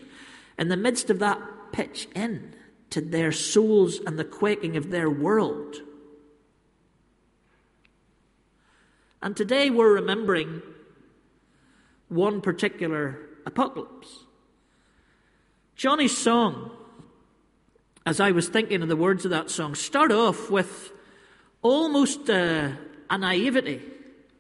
In 0.57 0.69
the 0.69 0.77
midst 0.77 1.09
of 1.09 1.19
that 1.19 1.41
pitch 1.73 2.07
in 2.15 2.55
to 2.91 3.01
their 3.01 3.33
souls 3.33 3.99
and 4.05 4.17
the 4.17 4.23
quaking 4.23 4.77
of 4.77 4.89
their 4.89 5.09
world. 5.09 5.75
And 9.21 9.35
today 9.35 9.69
we're 9.69 9.95
remembering 9.95 10.61
one 12.09 12.41
particular 12.41 13.19
apocalypse. 13.45 14.25
Johnny's 15.75 16.17
song, 16.17 16.71
as 18.05 18.19
I 18.19 18.31
was 18.31 18.47
thinking 18.47 18.81
of 18.81 18.87
the 18.87 18.95
words 18.95 19.25
of 19.25 19.31
that 19.31 19.49
song, 19.49 19.75
start 19.75 20.11
off 20.11 20.49
with 20.49 20.91
almost 21.61 22.29
a, 22.29 22.77
a 23.09 23.17
naivety, 23.17 23.81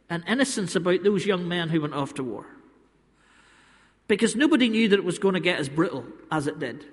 an 0.09 0.23
innocence 0.27 0.75
about 0.75 1.03
those 1.03 1.25
young 1.25 1.47
men 1.47 1.69
who 1.69 1.81
went 1.81 1.93
off 1.93 2.13
to 2.15 2.23
war. 2.23 2.45
Because 4.07 4.35
nobody 4.35 4.69
knew 4.69 4.87
that 4.89 4.99
it 4.99 5.03
was 5.03 5.17
going 5.17 5.33
to 5.33 5.39
get 5.39 5.59
as 5.59 5.67
brutal 5.67 6.05
as 6.31 6.47
it 6.47 6.59
did. 6.59 6.85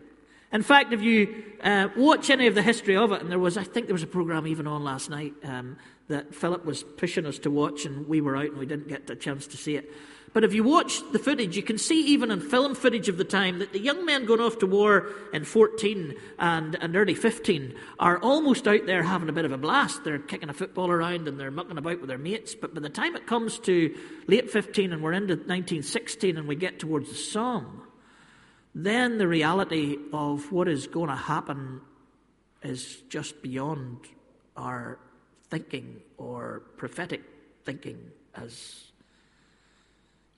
In 0.52 0.62
fact, 0.62 0.92
if 0.92 1.02
you 1.02 1.44
uh, 1.62 1.88
watch 1.96 2.28
any 2.28 2.46
of 2.46 2.54
the 2.54 2.62
history 2.62 2.96
of 2.96 3.12
it, 3.12 3.20
and 3.22 3.30
there 3.30 3.38
was, 3.38 3.56
I 3.56 3.64
think 3.64 3.86
there 3.86 3.94
was 3.94 4.02
a 4.02 4.08
program 4.08 4.46
even 4.46 4.66
on 4.66 4.84
last 4.84 5.08
night 5.08 5.34
um, 5.44 5.76
that 6.08 6.34
Philip 6.34 6.64
was 6.64 6.82
pushing 6.82 7.26
us 7.26 7.38
to 7.40 7.50
watch, 7.50 7.86
and 7.86 8.06
we 8.08 8.20
were 8.20 8.36
out 8.36 8.46
and 8.46 8.58
we 8.58 8.66
didn't 8.66 8.88
get 8.88 9.08
a 9.08 9.16
chance 9.16 9.46
to 9.48 9.56
see 9.56 9.76
it. 9.76 9.90
But 10.32 10.44
if 10.44 10.54
you 10.54 10.64
watch 10.64 11.02
the 11.12 11.18
footage, 11.18 11.56
you 11.56 11.62
can 11.62 11.76
see 11.76 12.06
even 12.06 12.30
in 12.30 12.40
film 12.40 12.74
footage 12.74 13.10
of 13.10 13.18
the 13.18 13.24
time 13.24 13.58
that 13.58 13.72
the 13.72 13.78
young 13.78 14.06
men 14.06 14.24
going 14.24 14.40
off 14.40 14.58
to 14.60 14.66
war 14.66 15.08
in 15.32 15.44
14 15.44 16.14
and, 16.38 16.74
and 16.80 16.96
early 16.96 17.14
15 17.14 17.74
are 17.98 18.18
almost 18.18 18.66
out 18.66 18.86
there 18.86 19.02
having 19.02 19.28
a 19.28 19.32
bit 19.32 19.44
of 19.44 19.52
a 19.52 19.58
blast. 19.58 20.04
They're 20.04 20.18
kicking 20.18 20.48
a 20.48 20.54
football 20.54 20.90
around 20.90 21.28
and 21.28 21.38
they're 21.38 21.50
mucking 21.50 21.76
about 21.76 22.00
with 22.00 22.08
their 22.08 22.16
mates. 22.16 22.54
But 22.54 22.74
by 22.74 22.80
the 22.80 22.88
time 22.88 23.14
it 23.14 23.26
comes 23.26 23.58
to 23.60 23.94
late 24.26 24.50
15 24.50 24.94
and 24.94 25.02
we're 25.02 25.12
into 25.12 25.34
1916 25.34 26.38
and 26.38 26.48
we 26.48 26.56
get 26.56 26.78
towards 26.78 27.10
the 27.10 27.14
Somme, 27.14 27.82
then 28.74 29.18
the 29.18 29.28
reality 29.28 29.98
of 30.14 30.50
what 30.50 30.66
is 30.66 30.86
going 30.86 31.10
to 31.10 31.16
happen 31.16 31.82
is 32.62 33.02
just 33.10 33.42
beyond 33.42 33.98
our 34.56 34.98
thinking 35.50 36.00
or 36.16 36.62
prophetic 36.78 37.22
thinking 37.64 38.10
as 38.34 38.91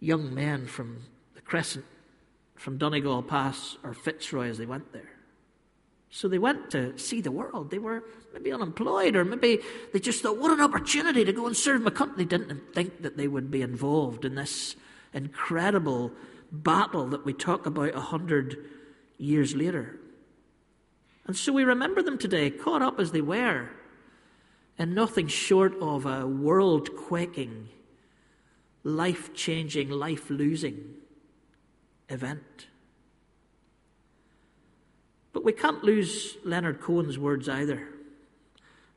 young 0.01 0.35
men 0.35 0.67
from 0.67 1.03
the 1.35 1.41
Crescent, 1.41 1.85
from 2.57 2.79
Donegal 2.79 3.23
Pass 3.23 3.77
or 3.83 3.95
Fitzroy 3.95 4.49
as 4.49 4.59
they 4.59 4.67
went 4.67 4.93
there. 4.93 5.11
So 6.11 6.29
they 6.29 6.39
went 6.39 6.71
to 6.71 6.97
see 6.97 7.21
the 7.21 7.33
world. 7.33 7.71
They 7.71 7.79
were 7.79 8.05
maybe 8.33 8.53
unemployed, 8.53 9.17
or 9.17 9.25
maybe 9.25 9.59
they 9.93 9.99
just 9.99 10.23
thought, 10.23 10.39
what 10.39 10.53
an 10.53 10.61
opportunity 10.61 11.25
to 11.25 11.33
go 11.33 11.47
and 11.47 11.57
serve 11.57 11.83
my 11.83 11.91
country. 11.91 12.25
They 12.25 12.37
didn't 12.39 12.73
think 12.73 13.03
that 13.03 13.17
they 13.17 13.27
would 13.27 13.51
be 13.51 13.63
involved 13.63 14.25
in 14.25 14.37
this 14.37 14.77
incredible 15.13 16.13
battle 16.53 17.09
that 17.09 17.25
we 17.25 17.33
talk 17.33 17.67
about 17.67 17.97
a 17.97 18.01
hundred 18.01 18.59
years 19.19 19.57
later. 19.57 19.99
And 21.27 21.37
so 21.37 21.53
we 21.53 21.65
remember 21.65 22.03
them 22.03 22.19
today, 22.19 22.51
caught 22.51 22.83
up 22.83 23.01
as 23.01 23.11
they 23.11 23.21
were, 23.21 23.71
in 24.79 24.95
nothing 24.95 25.27
short 25.27 25.75
of 25.81 26.07
a 26.07 26.27
world 26.27 26.95
quaking 26.97 27.71
life 28.85 29.35
changing, 29.35 29.89
life 29.89 30.29
losing 30.29 30.95
event. 32.09 32.69
But 35.33 35.45
we 35.45 35.53
can't 35.53 35.83
lose 35.83 36.37
Leonard 36.45 36.81
Cohen's 36.81 37.19
words 37.19 37.49
either. 37.49 37.89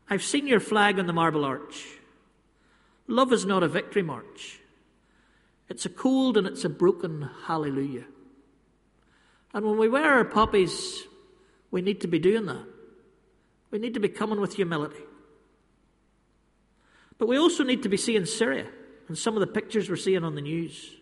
I've 0.09 0.23
seen 0.23 0.45
your 0.45 0.59
flag 0.59 0.99
on 0.99 1.07
the 1.07 1.13
Marble 1.13 1.43
Arch. 1.43 1.85
Love 3.07 3.31
is 3.31 3.45
not 3.45 3.63
a 3.63 3.67
victory 3.67 4.03
march. 4.03 4.59
It's 5.69 5.85
a 5.85 5.89
cold 5.89 6.37
and 6.37 6.45
it's 6.45 6.65
a 6.65 6.69
broken 6.69 7.29
hallelujah. 7.45 8.05
And 9.53 9.65
when 9.65 9.77
we 9.77 9.89
wear 9.89 10.13
our 10.13 10.25
poppies, 10.25 11.03
we 11.71 11.81
need 11.81 12.01
to 12.01 12.07
be 12.07 12.19
doing 12.19 12.45
that. 12.45 12.65
We 13.71 13.79
need 13.79 13.93
to 13.95 13.99
be 13.99 14.09
coming 14.09 14.39
with 14.39 14.55
humility. 14.55 15.03
But 17.17 17.27
we 17.27 17.37
also 17.37 17.63
need 17.63 17.83
to 17.83 17.89
be 17.89 17.97
seeing 17.97 18.25
Syria 18.25 18.67
and 19.07 19.17
some 19.17 19.35
of 19.35 19.39
the 19.39 19.47
pictures 19.47 19.89
we're 19.89 19.95
seeing 19.95 20.23
on 20.23 20.35
the 20.35 20.41
news 20.41 20.95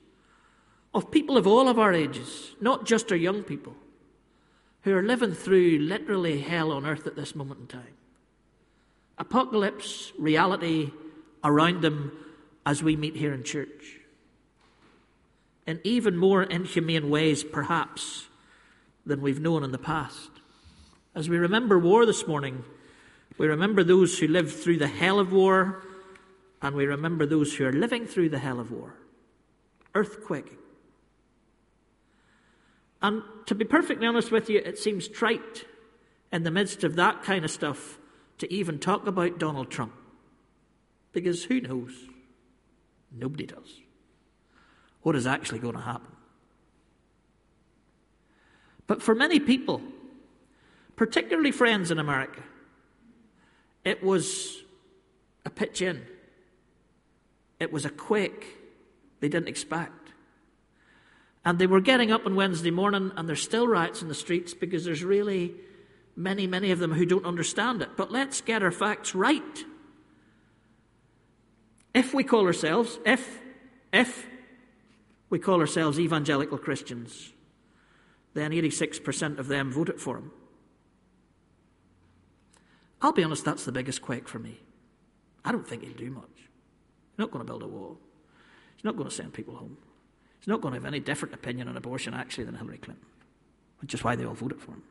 of 0.93 1.12
people 1.12 1.38
of 1.38 1.45
all 1.45 1.67
of 1.67 1.77
our 1.77 1.93
ages, 1.93 2.55
not 2.62 2.85
just 2.85 3.12
our 3.12 3.17
young 3.17 3.43
people, 3.43 3.75
who 4.83 4.95
are 4.95 5.03
living 5.03 5.33
through 5.33 5.79
literally 5.79 6.39
hell 6.39 6.71
on 6.71 6.85
earth 6.85 7.05
at 7.05 7.15
this 7.15 7.35
moment 7.35 7.59
in 7.59 7.67
time. 7.67 7.93
Apocalypse, 9.17 10.13
reality 10.17 10.91
around 11.43 11.81
them 11.81 12.12
as 12.65 12.81
we 12.81 12.95
meet 12.95 13.15
here 13.15 13.33
in 13.33 13.43
church. 13.43 14.00
In 15.67 15.81
even 15.83 16.15
more 16.15 16.43
inhumane 16.43 17.09
ways, 17.09 17.43
perhaps, 17.43 18.27
than 19.05 19.21
we've 19.21 19.39
known 19.39 19.63
in 19.63 19.71
the 19.71 19.77
past. 19.77 20.29
As 21.13 21.27
we 21.27 21.38
remember 21.38 21.79
war 21.79 22.05
this 22.05 22.27
morning, 22.27 22.63
we 23.38 23.47
remember 23.47 23.83
those 23.83 24.17
who 24.17 24.27
lived 24.27 24.51
through 24.51 24.77
the 24.77 24.88
hell 24.88 25.19
of 25.19 25.33
war 25.33 25.83
and 26.62 26.75
we 26.75 26.85
remember 26.85 27.25
those 27.25 27.55
who 27.55 27.65
are 27.65 27.74
living 27.74 28.05
through 28.05 28.29
the 28.29 28.39
hell 28.39 28.59
of 28.59 28.71
war, 28.71 28.95
earthquaking. 29.93 30.57
And 33.01 33.21
to 33.45 33.55
be 33.55 33.65
perfectly 33.65 34.07
honest 34.07 34.31
with 34.31 34.50
you, 34.50 34.59
it 34.59 34.79
seems 34.79 35.07
trite 35.07 35.65
in 36.31 36.43
the 36.43 36.51
midst 36.51 36.83
of 36.83 36.95
that 36.95 37.24
kind 37.24 37.45
of 37.45 37.51
stuff 37.51 38.00
to 38.39 38.51
even 38.51 38.79
talk 38.79 39.07
about 39.07 39.38
Donald 39.38 39.69
Trump. 39.69 39.93
Because 41.12 41.43
who 41.43 41.62
knows? 41.62 41.91
Nobody 43.12 43.45
does. 43.45 43.79
What 45.01 45.15
is 45.15 45.27
actually 45.27 45.59
going 45.59 45.75
to 45.75 45.81
happen? 45.81 46.12
But 48.88 49.01
for 49.01 49.15
many 49.15 49.39
people, 49.39 49.81
particularly 50.95 51.51
friends 51.51 51.91
in 51.91 52.00
America, 52.00 52.43
it 53.83 54.03
was 54.03 54.63
a 55.45 55.50
pitch 55.50 55.81
in. 55.81 56.05
It 57.65 57.74
was 57.74 57.84
a 57.84 57.89
quake 57.89 58.45
they 59.22 59.27
didn't 59.27 59.48
expect. 59.48 60.12
And 61.43 61.57
they 61.57 61.65
were 61.65 61.81
getting 61.81 62.12
up 62.12 62.27
on 62.27 62.36
Wednesday 62.36 62.69
morning, 62.69 63.12
and 63.15 63.27
there's 63.27 63.41
still 63.41 63.67
riots 63.67 64.03
in 64.03 64.07
the 64.07 64.13
streets 64.13 64.53
because 64.53 64.86
there's 64.86 65.03
really 65.03 65.55
many, 66.15 66.45
many 66.45 66.69
of 66.69 66.77
them 66.77 66.93
who 66.93 67.07
don't 67.07 67.25
understand 67.25 67.81
it. 67.81 67.89
But 67.98 68.12
let's 68.12 68.39
get 68.41 68.62
our 68.62 68.69
facts 68.69 69.15
right. 69.15 69.65
If 71.95 72.13
we 72.13 72.24
call 72.24 72.45
ourselves, 72.45 73.00
if, 73.03 73.39
if 73.91 74.27
we 75.31 75.39
call 75.39 75.60
ourselves 75.60 76.00
evangelical 76.00 76.60
Christians, 76.60 77.34
then 78.36 78.51
86% 78.51 79.39
of 79.39 79.48
them 79.48 79.72
voted 79.72 80.00
for 80.00 80.17
him. 80.17 80.31
I'll 83.01 83.12
be 83.12 83.24
honest, 83.24 83.43
that's 83.43 83.65
the 83.65 83.72
biggest 83.72 84.03
quake 84.03 84.27
for 84.29 84.38
me. 84.38 84.60
I 85.43 85.51
don't 85.51 85.67
think 85.67 85.84
he'll 85.84 85.93
do 85.93 86.12
much. 86.12 86.35
He's 87.15 87.19
not 87.19 87.31
going 87.31 87.45
to 87.45 87.50
build 87.50 87.63
a 87.63 87.67
wall. 87.67 87.98
He's 88.75 88.84
not 88.84 88.98
going 88.98 89.07
to 89.07 89.15
send 89.15 89.34
people 89.34 89.55
home. 89.55 89.77
He's 90.39 90.50
not 90.50 90.60
going 90.60 90.74
to 90.74 90.77
have 90.77 90.86
any 90.86 91.00
different 91.00 91.34
opinion 91.34 91.69
on 91.69 91.77
abortion, 91.77 92.13
actually, 92.13 92.43
than 92.43 92.55
Hillary 92.55 92.77
Clinton, 92.77 93.05
which 93.79 93.93
is 93.93 94.03
why 94.03 94.17
they 94.17 94.25
all 94.25 94.34
voted 94.34 94.60
for 94.60 94.72
him. 94.72 94.84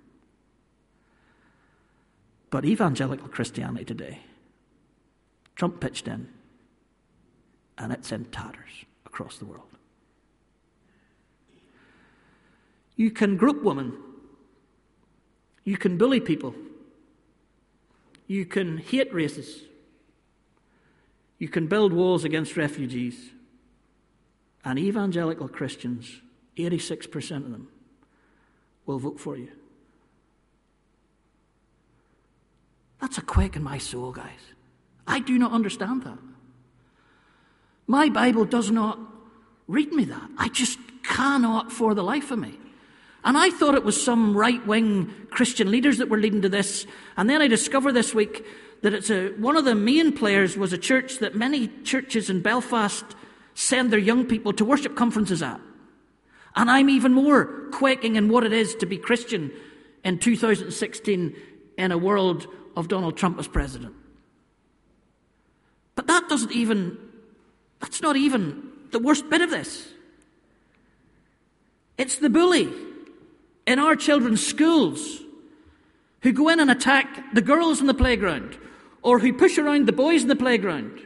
But 2.49 2.65
evangelical 2.65 3.29
Christianity 3.29 3.85
today, 3.85 4.21
Trump 5.55 5.81
pitched 5.81 6.09
in, 6.09 6.29
and 7.77 7.93
it's 7.93 8.11
in 8.11 8.25
tatters 8.27 8.87
across 9.05 9.37
the 9.37 9.45
world. 9.45 9.67
You 12.97 13.11
can 13.11 13.37
group 13.37 13.63
women. 13.63 13.99
You 15.65 15.77
can 15.77 15.99
bully 15.99 16.21
people. 16.21 16.55
You 18.27 18.47
can 18.47 18.79
hate 18.79 19.13
races. 19.13 19.61
You 21.39 21.49
can 21.49 21.67
build 21.67 21.93
walls 21.93 22.25
against 22.25 22.57
refugees. 22.57 23.31
And 24.65 24.79
evangelical 24.79 25.49
Christians, 25.49 26.21
86% 26.57 27.37
of 27.37 27.51
them, 27.51 27.69
will 28.87 28.99
vote 28.99 29.21
for 29.21 29.37
you. 29.37 29.51
That's 33.01 33.19
a 33.19 33.23
quake 33.23 33.57
in 33.57 33.63
my 33.63 33.79
soul, 33.79 34.13
guys. 34.13 34.41
I 35.07 35.21
do 35.21 35.39
not 35.39 35.53
understand 35.53 36.05
that. 36.05 36.19
My 37.87 38.09
Bible 38.09 38.47
does 38.47 38.71
not 38.71 38.99
read 39.69 39.93
me 39.93 40.05
that. 40.07 40.31
I 40.39 40.49
just 40.49 40.79
cannot 41.03 41.71
for 41.71 41.95
the 41.95 42.03
life 42.03 42.31
of 42.31 42.39
me. 42.39 42.59
And 43.25 43.37
I 43.37 43.51
thought 43.51 43.75
it 43.75 43.85
was 43.85 44.03
some 44.03 44.37
right 44.37 44.65
wing 44.67 45.13
Christian 45.31 45.71
leaders 45.71 45.99
that 45.99 46.09
were 46.09 46.19
leading 46.19 46.43
to 46.43 46.49
this. 46.49 46.87
And 47.17 47.29
then 47.29 47.43
I 47.43 47.49
discovered 47.49 47.93
this 47.93 48.15
week 48.15 48.45
that 48.85 48.93
it's 48.93 49.09
a, 49.09 49.31
one 49.39 49.57
of 49.57 49.65
the 49.65 49.75
main 49.75 50.13
players 50.13 50.59
was 50.59 50.75
a 50.75 50.79
church 50.79 51.21
that 51.21 51.35
many 51.35 51.69
churches 51.85 52.29
in 52.29 52.43
Belfast 52.43 53.03
send 53.55 53.91
their 53.91 53.99
young 53.99 54.27
people 54.27 54.53
to 54.53 54.63
worship 54.63 54.95
conferences 54.95 55.43
at. 55.43 55.59
And 56.55 56.71
I'm 56.71 56.91
even 56.91 57.15
more 57.15 57.47
quaking 57.73 58.17
in 58.17 58.29
what 58.29 58.45
it 58.45 58.53
is 58.53 58.75
to 58.75 58.87
be 58.87 58.99
Christian 58.99 59.51
in 60.05 60.19
2016 60.19 61.35
in 61.79 61.93
a 61.93 61.97
world 61.97 62.47
of 62.77 62.89
Donald 62.89 63.17
Trump 63.17 63.39
as 63.39 63.49
president. 63.49 63.95
But 65.95 66.07
that 66.09 66.29
doesn't 66.29 66.53
even, 66.53 66.99
that's 67.81 68.03
not 68.03 68.17
even 68.17 68.71
the 68.91 68.99
worst 68.99 69.31
bit 69.31 69.41
of 69.41 69.49
this. 69.49 69.89
It's 71.97 72.19
the 72.19 72.29
bully 72.29 72.71
in 73.67 73.79
our 73.79 73.97
children's 73.97 74.47
schools 74.47 75.23
who 76.21 76.33
go 76.33 76.51
in 76.51 76.61
and 76.61 76.71
attack 76.71 77.33
the 77.33 77.41
girls 77.41 77.81
in 77.81 77.87
the 77.87 77.95
playground 77.95 78.59
or 79.05 79.19
who 79.19 79.33
push 79.35 79.59
around 79.59 79.87
the 79.87 79.93
boys 79.93 80.23
in 80.23 80.29
the 80.29 80.35
playground, 80.35 80.99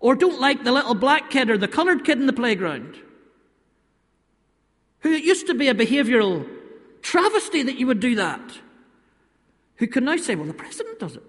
or 0.00 0.14
don't 0.14 0.40
like 0.40 0.64
the 0.64 0.72
little 0.72 0.94
black 0.94 1.30
kid 1.30 1.48
or 1.48 1.56
the 1.56 1.68
coloured 1.68 2.04
kid 2.04 2.18
in 2.18 2.26
the 2.26 2.32
playground, 2.32 2.96
who 4.98 5.12
it 5.12 5.24
used 5.24 5.46
to 5.46 5.54
be 5.54 5.68
a 5.68 5.74
behavioural 5.74 6.46
travesty 7.00 7.62
that 7.62 7.78
you 7.78 7.86
would 7.86 8.00
do 8.00 8.16
that, 8.16 8.58
who 9.76 9.86
can 9.86 10.04
now 10.04 10.16
say, 10.16 10.34
well, 10.34 10.46
the 10.46 10.52
president 10.52 10.98
does 10.98 11.14
it. 11.14 11.22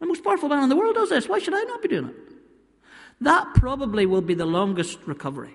The 0.00 0.06
most 0.06 0.24
powerful 0.24 0.48
man 0.48 0.62
in 0.62 0.70
the 0.70 0.76
world 0.76 0.94
does 0.94 1.10
this. 1.10 1.28
Why 1.28 1.38
should 1.38 1.54
I 1.54 1.62
not 1.62 1.82
be 1.82 1.88
doing 1.88 2.08
it? 2.08 2.16
That 3.20 3.54
probably 3.54 4.06
will 4.06 4.22
be 4.22 4.34
the 4.34 4.46
longest 4.46 4.98
recovery. 5.06 5.54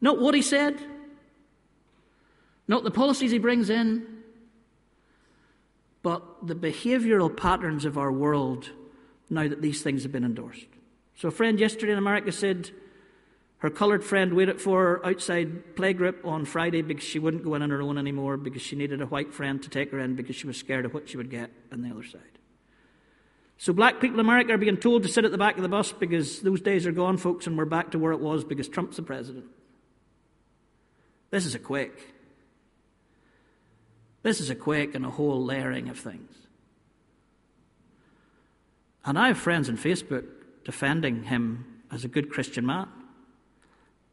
Not 0.00 0.20
what 0.20 0.34
he 0.34 0.42
said, 0.42 0.80
Not 2.68 2.84
the 2.84 2.90
policies 2.90 3.30
he 3.30 3.38
brings 3.38 3.70
in, 3.70 4.17
but 6.02 6.46
the 6.46 6.54
behavioral 6.54 7.34
patterns 7.34 7.84
of 7.84 7.98
our 7.98 8.12
world 8.12 8.70
now 9.30 9.46
that 9.48 9.62
these 9.62 9.82
things 9.82 10.02
have 10.04 10.12
been 10.12 10.24
endorsed. 10.24 10.66
So, 11.16 11.28
a 11.28 11.32
friend 11.32 11.58
yesterday 11.58 11.92
in 11.92 11.98
America 11.98 12.32
said 12.32 12.70
her 13.58 13.70
coloured 13.70 14.04
friend 14.04 14.34
waited 14.34 14.60
for 14.60 14.82
her 14.82 15.06
outside 15.06 15.74
playgroup 15.74 16.24
on 16.24 16.44
Friday 16.44 16.82
because 16.82 17.04
she 17.04 17.18
wouldn't 17.18 17.42
go 17.42 17.54
in 17.54 17.62
on 17.62 17.70
her 17.70 17.82
own 17.82 17.98
anymore 17.98 18.36
because 18.36 18.62
she 18.62 18.76
needed 18.76 19.02
a 19.02 19.06
white 19.06 19.34
friend 19.34 19.60
to 19.64 19.68
take 19.68 19.90
her 19.90 19.98
in 19.98 20.14
because 20.14 20.36
she 20.36 20.46
was 20.46 20.56
scared 20.56 20.84
of 20.84 20.94
what 20.94 21.08
she 21.08 21.16
would 21.16 21.30
get 21.30 21.50
on 21.72 21.82
the 21.82 21.90
other 21.90 22.04
side. 22.04 22.22
So, 23.56 23.72
black 23.72 24.00
people 24.00 24.20
in 24.20 24.26
America 24.26 24.52
are 24.52 24.58
being 24.58 24.76
told 24.76 25.02
to 25.02 25.08
sit 25.08 25.24
at 25.24 25.32
the 25.32 25.38
back 25.38 25.56
of 25.56 25.62
the 25.62 25.68
bus 25.68 25.90
because 25.90 26.40
those 26.40 26.60
days 26.60 26.86
are 26.86 26.92
gone, 26.92 27.16
folks, 27.16 27.48
and 27.48 27.58
we're 27.58 27.64
back 27.64 27.90
to 27.90 27.98
where 27.98 28.12
it 28.12 28.20
was 28.20 28.44
because 28.44 28.68
Trump's 28.68 28.96
the 28.96 29.02
president. 29.02 29.46
This 31.30 31.44
is 31.44 31.56
a 31.56 31.58
quake. 31.58 32.14
This 34.22 34.40
is 34.40 34.50
a 34.50 34.54
quake 34.54 34.94
and 34.94 35.06
a 35.06 35.10
whole 35.10 35.44
layering 35.44 35.88
of 35.88 35.98
things. 35.98 36.32
And 39.04 39.18
I 39.18 39.28
have 39.28 39.38
friends 39.38 39.68
on 39.68 39.76
Facebook 39.76 40.26
defending 40.64 41.24
him 41.24 41.82
as 41.90 42.04
a 42.04 42.08
good 42.08 42.30
Christian 42.30 42.66
man. 42.66 42.88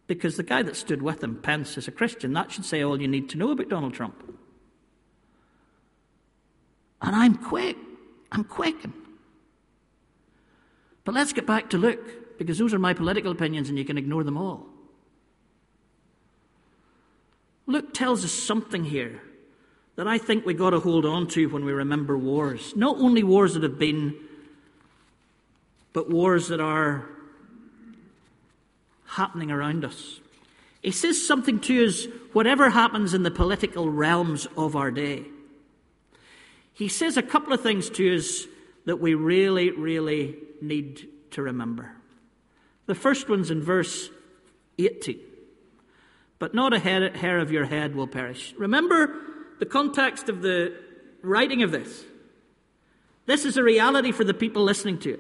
Because 0.08 0.38
the 0.38 0.44
guy 0.44 0.62
that 0.62 0.76
stood 0.76 1.02
with 1.02 1.24
him, 1.24 1.42
Pence, 1.42 1.78
is 1.78 1.88
a 1.88 1.92
Christian. 1.92 2.34
That 2.34 2.52
should 2.52 2.66
say 2.66 2.84
all 2.84 3.02
you 3.02 3.08
need 3.08 3.30
to 3.30 3.38
know 3.38 3.52
about 3.52 3.70
Donald 3.70 3.94
Trump. 3.94 4.16
And 7.02 7.16
I'm 7.16 7.36
quake. 7.36 7.78
I'm 8.32 8.44
quaking. 8.44 8.94
But 11.04 11.16
let's 11.16 11.34
get 11.34 11.46
back 11.46 11.70
to 11.72 11.78
Luke, 11.78 12.38
because 12.38 12.58
those 12.58 12.74
are 12.74 12.80
my 12.80 12.94
political 12.94 13.32
opinions 13.32 13.70
and 13.70 13.78
you 13.78 13.86
can 13.86 13.98
ignore 13.98 14.24
them 14.24 14.38
all. 14.38 14.68
Luke 17.68 17.94
tells 17.94 18.24
us 18.24 18.32
something 18.32 18.84
here 18.84 19.22
that 19.96 20.08
I 20.08 20.18
think 20.18 20.46
we've 20.46 20.58
got 20.58 20.72
to 20.72 20.80
hold 20.80 21.06
on 21.06 21.28
to 21.30 21.48
when 21.48 21.64
we 21.64 21.72
remember 21.72 22.18
wars. 22.18 22.74
Not 22.76 22.98
only 22.98 23.24
wars 23.24 23.54
that 23.54 23.64
have 23.64 23.80
been, 23.80 24.16
but 25.94 26.10
wars 26.10 26.50
that 26.50 26.60
are 26.60 27.06
happening 29.06 29.52
around 29.52 29.86
us. 29.86 30.20
He 30.82 30.92
says 30.92 31.26
something 31.26 31.60
to 31.62 31.86
us, 31.86 32.06
whatever 32.34 32.70
happens 32.70 33.14
in 33.14 33.24
the 33.24 33.32
political 33.32 33.90
realms 33.90 34.48
of 34.58 34.76
our 34.76 34.92
day. 34.92 35.24
He 36.74 36.90
says 36.90 37.16
a 37.16 37.24
couple 37.24 37.54
of 37.54 37.62
things 37.62 37.90
to 37.92 38.16
us 38.16 38.46
that 38.86 38.98
we 38.98 39.14
really, 39.14 39.72
really 39.72 40.36
need 40.62 41.08
to 41.32 41.42
remember. 41.42 41.92
The 42.86 42.96
first 42.96 43.30
one's 43.30 43.50
in 43.50 43.64
verse 43.64 44.10
18. 44.78 45.20
But 46.38 46.54
not 46.54 46.74
a 46.74 46.80
hair 46.80 47.40
of 47.40 47.52
your 47.52 47.66
head 47.66 47.96
will 47.96 48.08
perish. 48.08 48.54
Remember 48.58 49.22
the 49.60 49.66
context 49.66 50.30
of 50.30 50.42
the 50.42 50.76
writing 51.22 51.64
of 51.64 51.72
this. 51.72 52.04
This 53.26 53.46
is 53.46 53.58
a 53.58 53.64
reality 53.64 54.12
for 54.12 54.24
the 54.24 54.34
people 54.34 54.64
listening 54.64 55.00
to 55.00 55.14
it. 55.14 55.20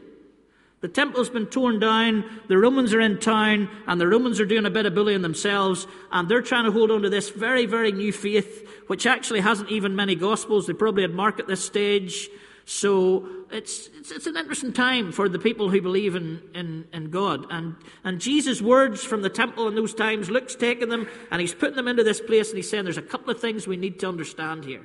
The 0.81 0.87
temple's 0.89 1.29
been 1.29 1.47
torn 1.47 1.79
down, 1.79 2.41
the 2.47 2.57
Romans 2.59 2.93
are 2.93 2.99
in 2.99 3.19
town, 3.19 3.69
and 3.87 3.99
the 3.99 4.07
Romans 4.07 4.39
are 4.39 4.45
doing 4.45 4.67
a 4.67 4.69
bit 4.69 4.85
of 4.85 4.93
bullying 4.93 5.23
themselves, 5.23 5.87
and 6.11 6.29
they're 6.29 6.43
trying 6.43 6.65
to 6.65 6.71
hold 6.71 6.91
on 6.91 7.01
to 7.01 7.09
this 7.09 7.29
very, 7.31 7.65
very 7.65 7.91
new 7.91 8.11
faith, 8.11 8.69
which 8.85 9.07
actually 9.07 9.39
hasn't 9.39 9.71
even 9.71 9.95
many 9.95 10.13
gospels. 10.13 10.67
They 10.67 10.73
probably 10.73 11.01
had 11.01 11.13
Mark 11.13 11.39
at 11.39 11.47
this 11.47 11.65
stage. 11.65 12.29
So 12.65 13.27
it's, 13.51 13.89
it's, 13.95 14.11
it's, 14.11 14.25
an 14.25 14.35
interesting 14.35 14.73
time 14.73 15.11
for 15.11 15.29
the 15.29 15.37
people 15.37 15.69
who 15.69 15.81
believe 15.81 16.15
in, 16.15 16.41
in, 16.55 16.87
in 16.91 17.11
God. 17.11 17.45
And, 17.51 17.75
and 18.03 18.19
Jesus' 18.19 18.59
words 18.59 19.03
from 19.03 19.21
the 19.21 19.29
temple 19.29 19.67
in 19.67 19.75
those 19.75 19.93
times, 19.93 20.31
Luke's 20.31 20.55
taking 20.55 20.89
them 20.89 21.07
and 21.31 21.39
he's 21.39 21.53
putting 21.53 21.75
them 21.75 21.87
into 21.87 22.03
this 22.03 22.19
place 22.19 22.49
and 22.49 22.57
he's 22.57 22.69
saying 22.69 22.83
there's 22.83 22.97
a 22.97 23.03
couple 23.03 23.29
of 23.29 23.39
things 23.39 23.67
we 23.67 23.77
need 23.77 23.99
to 23.99 24.07
understand 24.07 24.65
here. 24.65 24.81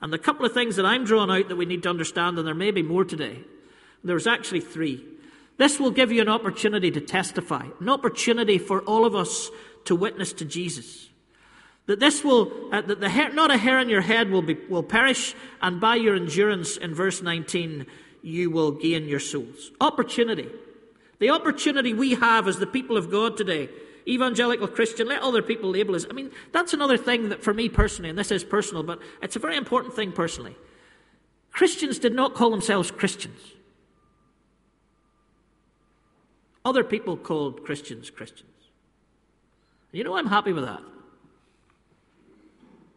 And 0.00 0.12
the 0.12 0.18
couple 0.18 0.46
of 0.46 0.52
things 0.52 0.76
that 0.76 0.86
I'm 0.86 1.04
drawing 1.04 1.30
out 1.30 1.48
that 1.48 1.56
we 1.56 1.64
need 1.64 1.82
to 1.82 1.90
understand, 1.90 2.38
and 2.38 2.46
there 2.46 2.54
may 2.54 2.70
be 2.70 2.82
more 2.82 3.04
today, 3.04 3.40
there's 4.04 4.28
actually 4.28 4.60
three. 4.60 5.04
This 5.56 5.80
will 5.80 5.90
give 5.90 6.12
you 6.12 6.22
an 6.22 6.28
opportunity 6.28 6.92
to 6.92 7.00
testify, 7.00 7.66
an 7.80 7.88
opportunity 7.88 8.58
for 8.58 8.82
all 8.82 9.04
of 9.04 9.16
us 9.16 9.50
to 9.86 9.96
witness 9.96 10.32
to 10.34 10.44
Jesus. 10.44 11.08
That 11.86 12.00
this 12.00 12.24
will, 12.24 12.52
uh, 12.72 12.80
that 12.82 13.00
the 13.00 13.08
hair, 13.08 13.32
not 13.32 13.50
a 13.50 13.56
hair 13.56 13.78
on 13.78 13.88
your 13.88 14.00
head 14.00 14.30
will, 14.30 14.42
be, 14.42 14.54
will 14.68 14.82
perish, 14.82 15.34
and 15.62 15.80
by 15.80 15.96
your 15.96 16.16
endurance, 16.16 16.76
in 16.76 16.94
verse 16.94 17.22
19, 17.22 17.86
you 18.22 18.50
will 18.50 18.72
gain 18.72 19.04
your 19.06 19.20
souls. 19.20 19.70
Opportunity. 19.80 20.48
The 21.20 21.30
opportunity 21.30 21.94
we 21.94 22.14
have 22.14 22.48
as 22.48 22.58
the 22.58 22.66
people 22.66 22.96
of 22.96 23.10
God 23.10 23.36
today, 23.36 23.68
evangelical 24.06 24.66
Christian, 24.66 25.06
let 25.06 25.22
other 25.22 25.42
people 25.42 25.70
label 25.70 25.94
us. 25.94 26.06
I 26.10 26.12
mean, 26.12 26.32
that's 26.52 26.72
another 26.72 26.96
thing 26.96 27.28
that 27.28 27.42
for 27.42 27.54
me 27.54 27.68
personally, 27.68 28.10
and 28.10 28.18
this 28.18 28.32
is 28.32 28.42
personal, 28.42 28.82
but 28.82 29.00
it's 29.22 29.36
a 29.36 29.40
very 29.40 29.56
important 29.56 29.94
thing 29.94 30.10
personally. 30.10 30.56
Christians 31.52 31.98
did 31.98 32.14
not 32.14 32.34
call 32.34 32.50
themselves 32.50 32.90
Christians. 32.90 33.40
Other 36.64 36.82
people 36.82 37.16
called 37.16 37.64
Christians 37.64 38.10
Christians. 38.10 38.50
You 39.92 40.02
know, 40.02 40.16
I'm 40.16 40.26
happy 40.26 40.52
with 40.52 40.64
that. 40.64 40.82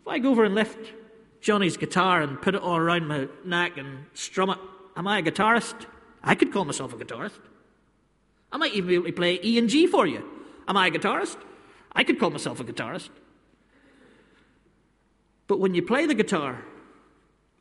I 0.10 0.20
go 0.20 0.32
over 0.32 0.44
and 0.44 0.56
lift 0.56 0.94
Johnny's 1.42 1.78
guitar 1.78 2.22
and 2.22 2.42
put 2.42 2.56
it 2.56 2.62
all 2.62 2.78
around 2.78 3.08
my 3.08 3.28
neck 3.46 3.78
and 3.78 4.06
strum 4.14 4.50
it, 4.50 4.58
am 4.96 5.08
I 5.08 5.20
a 5.20 5.24
guitarist? 5.24 5.86
I 6.24 6.36
could 6.36 6.52
call 6.52 6.66
myself 6.66 6.94
a 6.94 6.98
guitarist. 6.98 7.40
I 8.52 8.58
might 8.58 8.74
even 8.74 8.88
be 8.88 8.96
able 8.96 9.06
to 9.06 9.14
play 9.14 9.40
E 9.44 9.58
and 9.58 9.70
G 9.70 9.88
for 9.88 10.06
you. 10.08 10.24
Am 10.68 10.76
I 10.76 10.88
a 10.88 10.92
guitarist? 10.92 11.38
I 11.94 12.04
could 12.04 12.20
call 12.20 12.30
myself 12.30 12.60
a 12.60 12.64
guitarist. 12.64 13.10
But 15.48 15.60
when 15.60 15.74
you 15.74 15.82
play 15.82 16.06
the 16.06 16.14
guitar 16.14 16.64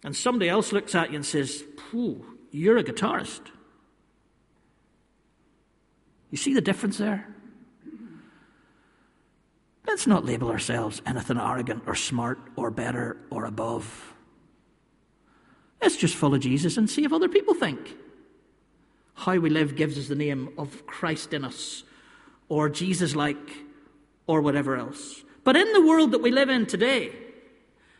and 0.04 0.14
somebody 0.14 0.48
else 0.48 0.72
looks 0.72 0.94
at 0.94 1.10
you 1.10 1.16
and 1.16 1.26
says, 1.26 1.62
Pooh, 1.76 2.24
you're 2.50 2.78
a 2.78 2.84
guitarist. 2.84 3.40
You 6.30 6.36
see 6.36 6.52
the 6.52 6.60
difference 6.60 6.98
there? 6.98 7.26
Let's 9.88 10.06
not 10.06 10.26
label 10.26 10.50
ourselves 10.50 11.00
anything 11.06 11.38
arrogant 11.38 11.84
or 11.86 11.94
smart 11.94 12.38
or 12.56 12.70
better 12.70 13.16
or 13.30 13.46
above. 13.46 14.14
Let's 15.80 15.96
just 15.96 16.14
follow 16.14 16.36
Jesus 16.36 16.76
and 16.76 16.90
see 16.90 17.04
if 17.04 17.12
other 17.12 17.28
people 17.28 17.54
think. 17.54 17.96
How 19.14 19.38
we 19.38 19.48
live 19.48 19.76
gives 19.76 19.96
us 19.98 20.08
the 20.08 20.14
name 20.14 20.50
of 20.58 20.86
Christ 20.86 21.32
in 21.32 21.42
us, 21.42 21.84
or 22.50 22.68
Jesus 22.68 23.16
like, 23.16 23.64
or 24.26 24.42
whatever 24.42 24.76
else. 24.76 25.24
But 25.42 25.56
in 25.56 25.72
the 25.72 25.86
world 25.86 26.12
that 26.12 26.22
we 26.22 26.30
live 26.30 26.50
in 26.50 26.66
today, 26.66 27.10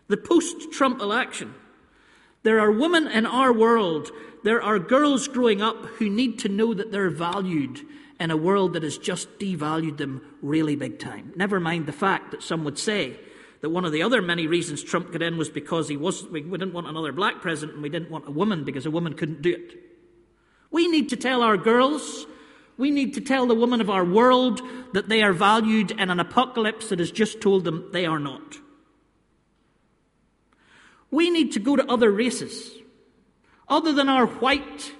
the 0.08 0.18
post 0.18 0.70
Trump 0.70 1.00
election, 1.00 1.54
there 2.42 2.60
are 2.60 2.70
women 2.70 3.08
in 3.08 3.24
our 3.24 3.52
world, 3.52 4.10
there 4.44 4.62
are 4.62 4.78
girls 4.78 5.26
growing 5.26 5.62
up 5.62 5.86
who 5.96 6.10
need 6.10 6.38
to 6.40 6.50
know 6.50 6.74
that 6.74 6.92
they're 6.92 7.10
valued 7.10 7.80
in 8.20 8.30
a 8.30 8.36
world 8.36 8.72
that 8.72 8.82
has 8.82 8.98
just 8.98 9.38
devalued 9.38 9.96
them 9.96 10.22
really 10.42 10.76
big 10.76 10.98
time. 10.98 11.32
Never 11.36 11.60
mind 11.60 11.86
the 11.86 11.92
fact 11.92 12.32
that 12.32 12.42
some 12.42 12.64
would 12.64 12.78
say 12.78 13.18
that 13.60 13.70
one 13.70 13.84
of 13.84 13.92
the 13.92 14.02
other 14.02 14.22
many 14.22 14.46
reasons 14.46 14.82
Trump 14.82 15.12
got 15.12 15.22
in 15.22 15.36
was 15.36 15.48
because 15.48 15.88
he 15.88 15.96
was, 15.96 16.26
we 16.28 16.40
didn't 16.42 16.72
want 16.72 16.86
another 16.86 17.12
black 17.12 17.40
president 17.40 17.74
and 17.74 17.82
we 17.82 17.88
didn't 17.88 18.10
want 18.10 18.26
a 18.26 18.30
woman 18.30 18.64
because 18.64 18.86
a 18.86 18.90
woman 18.90 19.14
couldn't 19.14 19.42
do 19.42 19.52
it. 19.52 19.76
We 20.70 20.88
need 20.88 21.08
to 21.10 21.16
tell 21.16 21.42
our 21.42 21.56
girls, 21.56 22.26
we 22.76 22.90
need 22.90 23.14
to 23.14 23.20
tell 23.20 23.46
the 23.46 23.54
women 23.54 23.80
of 23.80 23.90
our 23.90 24.04
world 24.04 24.60
that 24.92 25.08
they 25.08 25.22
are 25.22 25.32
valued 25.32 25.92
in 25.92 26.10
an 26.10 26.20
apocalypse 26.20 26.88
that 26.90 26.98
has 26.98 27.10
just 27.10 27.40
told 27.40 27.64
them 27.64 27.88
they 27.92 28.06
are 28.06 28.18
not. 28.18 28.58
We 31.10 31.30
need 31.30 31.52
to 31.52 31.60
go 31.60 31.74
to 31.74 31.90
other 31.90 32.10
races, 32.10 32.70
other 33.68 33.92
than 33.92 34.08
our 34.08 34.26
white, 34.26 34.92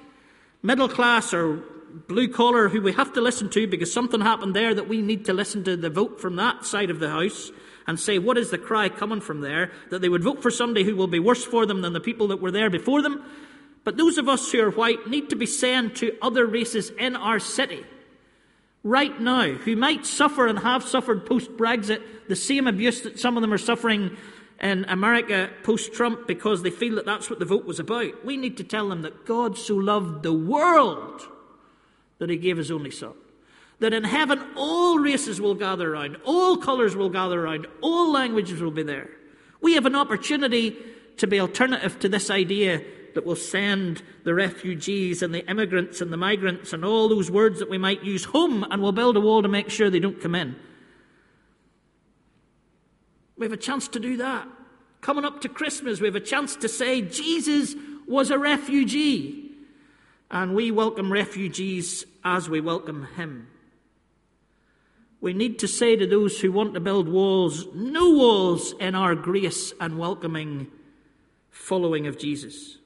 middle 0.63 0.89
class, 0.89 1.35
or 1.35 1.63
blue 2.09 2.29
collar 2.29 2.69
who 2.69 2.81
we 2.81 2.93
have 2.93 3.13
to 3.15 3.21
listen 3.21 3.51
to 3.51 3.67
because 3.67 3.93
something 3.93 4.21
happened 4.21 4.55
there 4.55 4.75
that 4.75 4.89
we 4.89 5.03
need 5.03 5.25
to 5.27 5.33
listen 5.33 5.65
to 5.65 5.77
the 5.77 5.91
vote 5.91 6.21
from 6.21 6.37
that 6.37 6.65
side 6.65 6.91
of 6.91 7.01
the 7.01 7.11
house 7.11 7.51
and 7.87 7.99
say, 7.99 8.19
what 8.19 8.37
is 8.37 8.51
the 8.51 8.59
cry 8.59 8.89
coming 8.89 9.21
from 9.21 9.41
there? 9.41 9.73
That 9.91 10.01
they 10.01 10.09
would 10.09 10.23
vote 10.23 10.43
for 10.43 10.51
somebody 10.51 10.85
who 10.85 10.95
will 10.95 11.07
be 11.07 11.19
worse 11.19 11.45
for 11.45 11.67
them 11.67 11.81
than 11.81 11.95
the 11.95 12.01
people 12.01 12.29
that 12.29 12.41
were 12.41 12.51
there 12.51 12.71
before 12.71 13.03
them. 13.03 13.25
But 13.85 13.97
those 13.97 14.19
of 14.19 14.29
us 14.29 14.53
who 14.53 14.61
are 14.61 14.71
white 14.71 15.09
need 15.09 15.31
to 15.31 15.37
be 15.37 15.47
saying 15.47 15.95
to 15.95 16.17
other 16.21 16.47
races 16.47 16.91
in 16.91 17.17
our 17.17 17.39
city, 17.39 17.85
right 18.83 19.19
now, 19.21 19.53
who 19.53 19.77
might 19.77 20.05
suffer 20.05 20.47
and 20.47 20.59
have 20.59 20.83
suffered 20.83 21.27
post 21.27 21.51
Brexit 21.57 22.03
the 22.29 22.37
same 22.37 22.67
abuse 22.67 23.01
that 23.03 23.19
some 23.19 23.37
of 23.37 23.41
them 23.41 23.53
are 23.53 23.59
suffering 23.59 24.17
in 24.61 24.85
America 24.87 25.51
post 25.63 25.93
Trump 25.93 26.27
because 26.27 26.63
they 26.63 26.71
feel 26.71 26.97
that 26.97 27.07
that's 27.07 27.31
what 27.31 27.39
the 27.39 27.45
vote 27.45 27.65
was 27.65 27.81
about. 27.81 28.25
We 28.25 28.37
need 28.37 28.57
to 28.59 28.65
tell 28.65 28.89
them 28.89 29.03
that 29.03 29.25
God 29.25 29.57
so 29.57 29.77
loved 29.77 30.23
the 30.23 30.33
world 30.33 31.27
that 32.19 32.31
he 32.31 32.37
gave 32.37 32.57
his 32.57 32.71
only 32.71 32.91
son. 32.91 33.15
That 33.81 33.93
in 33.93 34.05
heaven 34.05 34.41
all 34.57 34.99
races 34.99 35.41
will 35.41 35.55
gather 35.55 35.93
around, 35.93 36.17
all 36.25 36.57
colours 36.57 36.97
will 36.97 37.11
gather 37.11 37.45
around, 37.45 37.67
all 37.81 38.13
languages 38.13 38.61
will 38.61 38.73
be 38.73 38.83
there. 38.83 39.09
We 39.61 39.75
have 39.75 39.87
an 39.87 39.95
opportunity 39.95 40.77
to 41.19 41.27
be 41.27 41.41
alternative 41.41 41.99
to 42.01 42.09
this 42.09 42.31
idea 42.31 42.83
that 43.15 43.27
will 43.27 43.37
send 43.37 44.03
the 44.25 44.35
refugees 44.35 45.23
and 45.23 45.35
the 45.35 45.49
immigrants 45.49 46.01
and 46.01 46.13
the 46.13 46.17
migrants 46.17 46.73
and 46.73 46.85
all 46.85 47.09
those 47.09 47.31
words 47.31 47.59
that 47.59 47.71
we 47.71 47.79
might 47.79 48.05
use 48.05 48.25
home 48.25 48.65
and 48.71 48.83
we'll 48.83 48.93
build 48.93 49.17
a 49.17 49.21
wall 49.21 49.43
to 49.43 49.49
make 49.49 49.71
sure 49.71 49.91
they 49.91 49.99
don't 49.99 50.21
come 50.21 50.35
in. 50.35 50.55
We 53.37 53.47
have 53.47 53.53
a 53.53 53.57
chance 53.57 53.89
to 53.89 54.01
do 54.01 54.17
that. 54.19 54.47
Coming 55.01 55.25
up 55.25 55.41
to 55.43 55.49
Christmas, 55.49 56.01
we 56.01 56.09
have 56.09 56.17
a 56.17 56.21
chance 56.21 56.57
to 56.57 56.69
say 56.69 57.03
Jesus 57.03 57.75
was 58.07 58.31
a 58.31 58.39
refugee. 58.39 59.48
And 60.31 60.55
we 60.55 60.71
welcome 60.71 61.13
refugees 61.13 62.05
as 62.23 62.49
we 62.49 62.61
welcome 62.61 63.09
him. 63.17 63.49
We 65.21 65.33
need 65.33 65.59
to 65.61 65.69
say 65.69 65.97
to 65.97 66.07
those 66.07 66.41
who 66.41 66.53
want 66.53 66.75
to 66.75 66.81
build 66.81 67.09
walls, 67.09 67.67
no 67.75 68.11
walls 68.11 68.75
in 68.79 68.95
our 68.95 69.15
grace 69.15 69.73
and 69.81 69.99
welcoming 69.99 70.69
following 71.51 72.07
of 72.07 72.19
Jesus. 72.19 72.77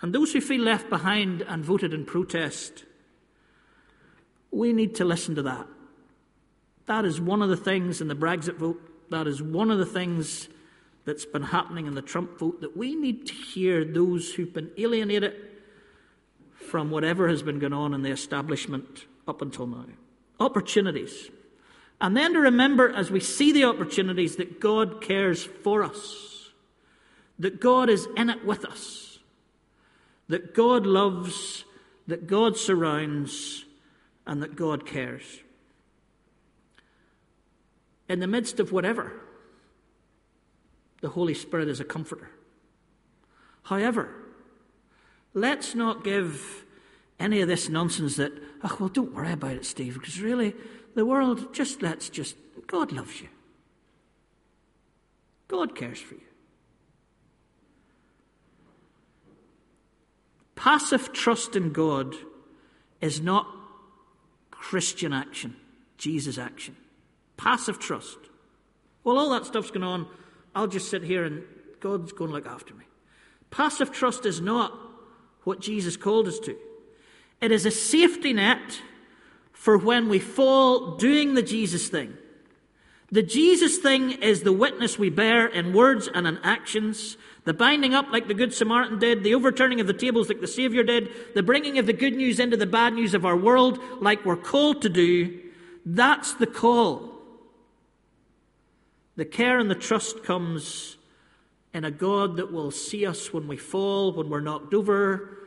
And 0.00 0.14
those 0.14 0.32
who 0.32 0.40
feel 0.40 0.60
left 0.60 0.90
behind 0.90 1.42
and 1.42 1.64
voted 1.64 1.94
in 1.94 2.04
protest, 2.04 2.84
we 4.50 4.72
need 4.72 4.94
to 4.96 5.04
listen 5.04 5.34
to 5.34 5.42
that. 5.42 5.66
That 6.86 7.04
is 7.04 7.20
one 7.20 7.42
of 7.42 7.48
the 7.48 7.56
things 7.56 8.00
in 8.00 8.08
the 8.08 8.14
Brexit 8.14 8.56
vote, 8.56 8.80
that 9.10 9.26
is 9.26 9.42
one 9.42 9.70
of 9.70 9.78
the 9.78 9.86
things 9.86 10.48
that's 11.04 11.24
been 11.24 11.42
happening 11.42 11.86
in 11.86 11.94
the 11.94 12.02
Trump 12.02 12.38
vote, 12.38 12.60
that 12.60 12.76
we 12.76 12.94
need 12.94 13.26
to 13.26 13.34
hear 13.34 13.84
those 13.84 14.32
who've 14.32 14.52
been 14.52 14.70
alienated 14.76 15.34
from 16.64 16.90
whatever 16.90 17.28
has 17.28 17.42
been 17.42 17.58
going 17.58 17.72
on 17.72 17.94
in 17.94 18.02
the 18.02 18.10
establishment 18.10 19.06
up 19.26 19.42
until 19.42 19.66
now 19.66 19.86
opportunities. 20.40 21.30
And 22.00 22.16
then 22.16 22.32
to 22.34 22.40
remember 22.40 22.92
as 22.92 23.10
we 23.10 23.20
see 23.20 23.52
the 23.52 23.64
opportunities 23.64 24.36
that 24.36 24.60
God 24.60 25.00
cares 25.00 25.44
for 25.44 25.82
us, 25.82 26.50
that 27.38 27.60
God 27.60 27.88
is 27.88 28.08
in 28.16 28.30
it 28.30 28.44
with 28.44 28.64
us, 28.64 29.18
that 30.28 30.54
God 30.54 30.86
loves, 30.86 31.64
that 32.06 32.26
God 32.26 32.56
surrounds, 32.56 33.64
and 34.26 34.42
that 34.42 34.56
God 34.56 34.86
cares. 34.86 35.22
In 38.08 38.20
the 38.20 38.26
midst 38.26 38.60
of 38.60 38.72
whatever, 38.72 39.12
the 41.00 41.10
Holy 41.10 41.34
Spirit 41.34 41.68
is 41.68 41.80
a 41.80 41.84
comforter. 41.84 42.30
However, 43.64 44.23
let's 45.34 45.74
not 45.74 46.04
give 46.04 46.64
any 47.18 47.40
of 47.40 47.48
this 47.48 47.68
nonsense 47.68 48.16
that, 48.16 48.32
oh, 48.62 48.76
well, 48.80 48.88
don't 48.88 49.14
worry 49.14 49.32
about 49.32 49.52
it, 49.52 49.64
Steve, 49.64 49.94
because 49.94 50.20
really, 50.20 50.54
the 50.94 51.04
world, 51.04 51.52
just 51.52 51.82
let's 51.82 52.08
just, 52.08 52.36
God 52.66 52.92
loves 52.92 53.20
you. 53.20 53.28
God 55.48 55.76
cares 55.76 56.00
for 56.00 56.14
you. 56.14 56.20
Passive 60.54 61.12
trust 61.12 61.56
in 61.56 61.72
God 61.72 62.14
is 63.00 63.20
not 63.20 63.46
Christian 64.50 65.12
action, 65.12 65.56
Jesus 65.98 66.38
action. 66.38 66.76
Passive 67.36 67.78
trust. 67.78 68.16
Well, 69.02 69.18
all 69.18 69.30
that 69.30 69.44
stuff's 69.44 69.70
going 69.70 69.84
on. 69.84 70.06
I'll 70.54 70.68
just 70.68 70.88
sit 70.88 71.02
here 71.02 71.24
and 71.24 71.42
God's 71.80 72.12
going 72.12 72.30
to 72.30 72.34
look 72.34 72.46
after 72.46 72.72
me. 72.72 72.84
Passive 73.50 73.92
trust 73.92 74.24
is 74.24 74.40
not 74.40 74.72
what 75.44 75.60
Jesus 75.60 75.96
called 75.96 76.28
us 76.28 76.38
to. 76.40 76.56
It 77.40 77.52
is 77.52 77.66
a 77.66 77.70
safety 77.70 78.32
net 78.32 78.80
for 79.52 79.78
when 79.78 80.08
we 80.08 80.18
fall 80.18 80.96
doing 80.96 81.34
the 81.34 81.42
Jesus 81.42 81.88
thing. 81.88 82.16
The 83.10 83.22
Jesus 83.22 83.78
thing 83.78 84.10
is 84.10 84.42
the 84.42 84.52
witness 84.52 84.98
we 84.98 85.08
bear 85.08 85.46
in 85.46 85.72
words 85.72 86.08
and 86.12 86.26
in 86.26 86.38
actions, 86.42 87.16
the 87.44 87.54
binding 87.54 87.94
up 87.94 88.10
like 88.10 88.26
the 88.26 88.34
Good 88.34 88.52
Samaritan 88.52 88.98
did, 88.98 89.22
the 89.22 89.34
overturning 89.34 89.80
of 89.80 89.86
the 89.86 89.92
tables 89.92 90.28
like 90.28 90.40
the 90.40 90.46
Saviour 90.46 90.82
did, 90.82 91.10
the 91.34 91.42
bringing 91.42 91.78
of 91.78 91.86
the 91.86 91.92
good 91.92 92.16
news 92.16 92.40
into 92.40 92.56
the 92.56 92.66
bad 92.66 92.94
news 92.94 93.14
of 93.14 93.24
our 93.24 93.36
world 93.36 93.78
like 94.00 94.24
we're 94.24 94.36
called 94.36 94.82
to 94.82 94.88
do. 94.88 95.38
That's 95.86 96.34
the 96.34 96.46
call. 96.46 97.14
The 99.16 99.24
care 99.24 99.58
and 99.58 99.70
the 99.70 99.76
trust 99.76 100.24
comes 100.24 100.93
in 101.74 101.84
a 101.84 101.90
God 101.90 102.36
that 102.36 102.52
will 102.52 102.70
see 102.70 103.04
us 103.04 103.32
when 103.32 103.48
we 103.48 103.56
fall, 103.56 104.12
when 104.12 104.30
we're 104.30 104.40
knocked 104.40 104.72
over, 104.72 105.38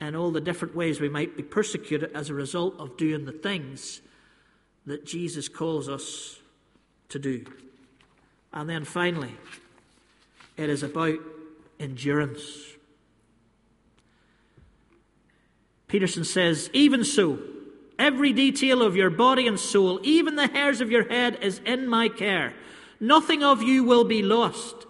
and 0.00 0.16
all 0.16 0.30
the 0.30 0.40
different 0.40 0.74
ways 0.74 1.00
we 1.00 1.08
might 1.10 1.36
be 1.36 1.42
persecuted 1.42 2.10
as 2.14 2.30
a 2.30 2.34
result 2.34 2.74
of 2.78 2.96
doing 2.96 3.26
the 3.26 3.32
things 3.32 4.00
that 4.86 5.04
Jesus 5.04 5.48
calls 5.48 5.88
us 5.88 6.38
to 7.10 7.18
do. 7.18 7.44
And 8.52 8.68
then 8.68 8.84
finally, 8.84 9.34
it 10.56 10.70
is 10.70 10.82
about 10.82 11.18
endurance. 11.78 12.42
Peterson 15.88 16.24
says, 16.24 16.70
Even 16.72 17.04
so, 17.04 17.38
every 17.98 18.32
detail 18.32 18.82
of 18.82 18.96
your 18.96 19.10
body 19.10 19.46
and 19.46 19.60
soul, 19.60 20.00
even 20.02 20.36
the 20.36 20.48
hairs 20.48 20.80
of 20.80 20.90
your 20.90 21.08
head, 21.08 21.38
is 21.42 21.60
in 21.66 21.86
my 21.86 22.08
care. 22.08 22.54
Nothing 22.98 23.42
of 23.42 23.62
you 23.62 23.84
will 23.84 24.04
be 24.04 24.22
lost. 24.22 24.86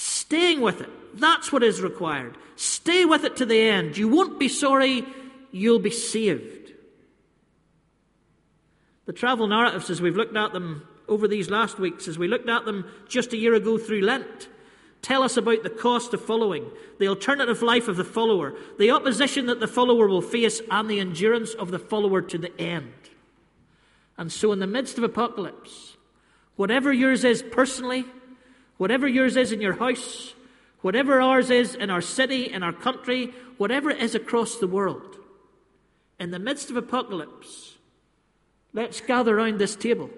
Staying 0.00 0.60
with 0.60 0.80
it, 0.80 1.18
that's 1.18 1.50
what 1.50 1.64
is 1.64 1.82
required. 1.82 2.38
Stay 2.54 3.04
with 3.04 3.24
it 3.24 3.34
to 3.38 3.44
the 3.44 3.60
end. 3.60 3.96
You 3.96 4.06
won't 4.06 4.38
be 4.38 4.46
sorry, 4.46 5.04
you'll 5.50 5.80
be 5.80 5.90
saved. 5.90 6.70
The 9.06 9.12
travel 9.12 9.48
narratives, 9.48 9.90
as 9.90 10.00
we've 10.00 10.14
looked 10.14 10.36
at 10.36 10.52
them 10.52 10.86
over 11.08 11.26
these 11.26 11.50
last 11.50 11.80
weeks, 11.80 12.06
as 12.06 12.16
we 12.16 12.28
looked 12.28 12.48
at 12.48 12.64
them 12.64 12.88
just 13.08 13.32
a 13.32 13.36
year 13.36 13.54
ago 13.54 13.76
through 13.76 14.02
Lent, 14.02 14.46
tell 15.02 15.24
us 15.24 15.36
about 15.36 15.64
the 15.64 15.70
cost 15.70 16.14
of 16.14 16.24
following, 16.24 16.70
the 17.00 17.08
alternative 17.08 17.60
life 17.60 17.88
of 17.88 17.96
the 17.96 18.04
follower, 18.04 18.54
the 18.78 18.92
opposition 18.92 19.46
that 19.46 19.58
the 19.58 19.66
follower 19.66 20.06
will 20.06 20.22
face, 20.22 20.62
and 20.70 20.88
the 20.88 21.00
endurance 21.00 21.54
of 21.54 21.72
the 21.72 21.78
follower 21.80 22.22
to 22.22 22.38
the 22.38 22.56
end. 22.60 22.92
And 24.16 24.30
so, 24.30 24.52
in 24.52 24.60
the 24.60 24.68
midst 24.68 24.96
of 24.96 25.02
apocalypse, 25.02 25.96
whatever 26.54 26.92
yours 26.92 27.24
is 27.24 27.42
personally, 27.42 28.04
whatever 28.78 29.06
yours 29.06 29.36
is 29.36 29.52
in 29.52 29.60
your 29.60 29.74
house, 29.74 30.34
Whatever 30.80 31.20
ours 31.20 31.50
is 31.50 31.74
in 31.74 31.90
our 31.90 32.00
city, 32.00 32.52
in 32.52 32.62
our 32.62 32.72
country, 32.72 33.34
whatever 33.56 33.90
it 33.90 34.00
is 34.00 34.14
across 34.14 34.56
the 34.56 34.68
world, 34.68 35.16
in 36.20 36.30
the 36.30 36.38
midst 36.38 36.70
of 36.70 36.76
apocalypse, 36.76 37.76
let's 38.72 39.00
gather 39.00 39.36
round 39.36 39.58
this 39.58 39.74
table. 39.74 40.10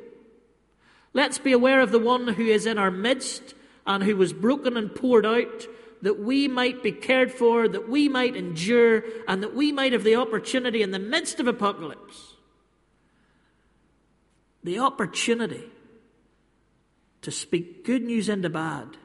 Let's 1.14 1.38
be 1.38 1.52
aware 1.52 1.80
of 1.80 1.92
the 1.92 1.98
one 1.98 2.28
who 2.28 2.44
is 2.44 2.66
in 2.66 2.78
our 2.78 2.90
midst 2.90 3.54
and 3.86 4.04
who 4.04 4.16
was 4.16 4.32
broken 4.32 4.76
and 4.76 4.94
poured 4.94 5.24
out 5.24 5.66
that 6.02 6.20
we 6.20 6.46
might 6.46 6.82
be 6.82 6.92
cared 6.92 7.32
for, 7.32 7.66
that 7.66 7.88
we 7.88 8.08
might 8.08 8.36
endure, 8.36 9.02
and 9.26 9.42
that 9.42 9.54
we 9.54 9.72
might 9.72 9.92
have 9.92 10.04
the 10.04 10.16
opportunity 10.16 10.82
in 10.82 10.92
the 10.92 10.98
midst 10.98 11.40
of 11.40 11.46
apocalypse, 11.46 12.34
the 14.62 14.78
opportunity 14.78 15.64
to 17.22 17.30
speak 17.30 17.84
good 17.84 18.02
news 18.02 18.28
into 18.28 18.48
bad 18.48 18.96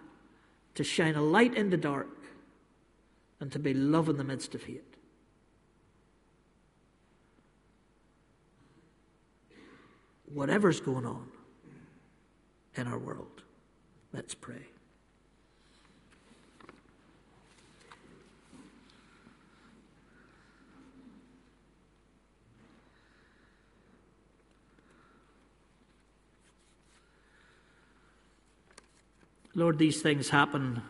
to 0.75 0.83
shine 0.83 1.15
a 1.15 1.21
light 1.21 1.55
in 1.55 1.69
the 1.69 1.77
dark, 1.77 2.09
and 3.39 3.51
to 3.51 3.59
be 3.59 3.73
love 3.73 4.09
in 4.09 4.17
the 4.17 4.23
midst 4.23 4.53
of 4.55 4.63
hate. 4.63 4.83
Whatever's 10.33 10.81
going 10.81 11.05
on 11.05 11.27
in 12.75 12.87
our 12.87 12.97
world, 12.97 13.41
let's 14.13 14.35
pray. 14.35 14.67
Lord, 29.57 29.77
these 29.77 30.01
things 30.01 30.29
happen. 30.29 30.81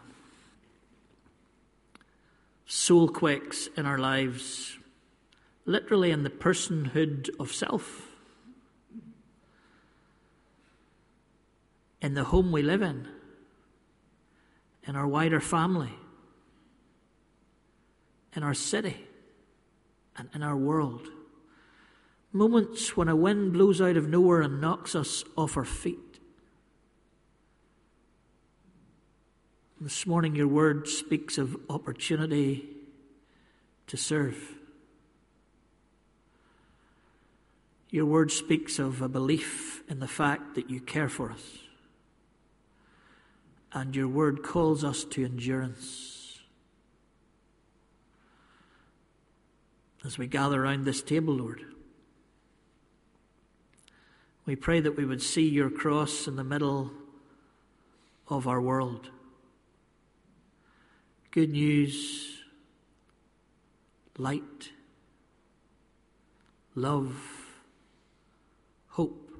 Soul 2.65 3.07
quakes 3.07 3.69
in 3.77 3.85
our 3.85 3.99
lives, 3.99 4.79
literally 5.65 6.09
in 6.09 6.23
the 6.23 6.31
personhood 6.31 7.29
of 7.39 7.53
self, 7.53 8.07
in 12.01 12.15
the 12.15 12.23
home 12.23 12.51
we 12.51 12.63
live 12.63 12.81
in, 12.81 13.07
in 14.87 14.95
our 14.95 15.07
wider 15.07 15.39
family, 15.39 15.93
in 18.35 18.41
our 18.41 18.55
city, 18.55 19.05
and 20.17 20.27
in 20.33 20.41
our 20.41 20.57
world. 20.57 21.07
Moments 22.33 22.97
when 22.97 23.09
a 23.09 23.15
wind 23.15 23.53
blows 23.53 23.79
out 23.79 23.95
of 23.95 24.09
nowhere 24.09 24.41
and 24.41 24.59
knocks 24.59 24.95
us 24.95 25.23
off 25.37 25.55
our 25.55 25.65
feet. 25.65 25.99
This 29.85 30.07
morning, 30.07 30.35
your 30.35 30.47
word 30.47 30.87
speaks 30.87 31.37
of 31.37 31.55
opportunity 31.69 32.65
to 33.85 33.97
serve. 33.97 34.55
Your 37.91 38.07
word 38.07 38.31
speaks 38.31 38.79
of 38.79 39.03
a 39.03 39.07
belief 39.07 39.83
in 39.87 39.99
the 39.99 40.07
fact 40.07 40.55
that 40.55 40.71
you 40.71 40.79
care 40.79 41.07
for 41.07 41.31
us. 41.31 41.59
And 43.73 43.95
your 43.95 44.07
word 44.07 44.41
calls 44.41 44.83
us 44.83 45.03
to 45.03 45.23
endurance. 45.23 46.39
As 50.03 50.17
we 50.17 50.25
gather 50.25 50.63
around 50.63 50.85
this 50.85 51.03
table, 51.03 51.35
Lord, 51.35 51.61
we 54.47 54.55
pray 54.55 54.79
that 54.79 54.97
we 54.97 55.05
would 55.05 55.21
see 55.21 55.47
your 55.47 55.69
cross 55.69 56.25
in 56.27 56.37
the 56.37 56.43
middle 56.43 56.89
of 58.27 58.47
our 58.47 58.59
world. 58.59 59.11
Good 61.35 61.51
news, 61.51 62.43
light, 64.17 64.71
love, 66.75 67.13
hope 68.87 69.37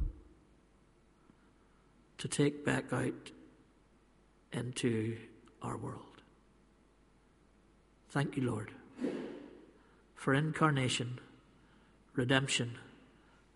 to 2.18 2.28
take 2.28 2.66
back 2.66 2.92
out 2.92 3.32
into 4.52 5.16
our 5.62 5.78
world. 5.78 6.22
Thank 8.10 8.36
you, 8.36 8.44
Lord, 8.44 8.72
for 10.16 10.34
incarnation, 10.34 11.20
redemption, 12.14 12.78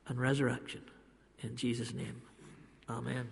and 0.08 0.18
resurrection. 0.18 0.84
In 1.42 1.58
Jesus' 1.58 1.94
name, 1.94 2.22
amen. 2.90 3.32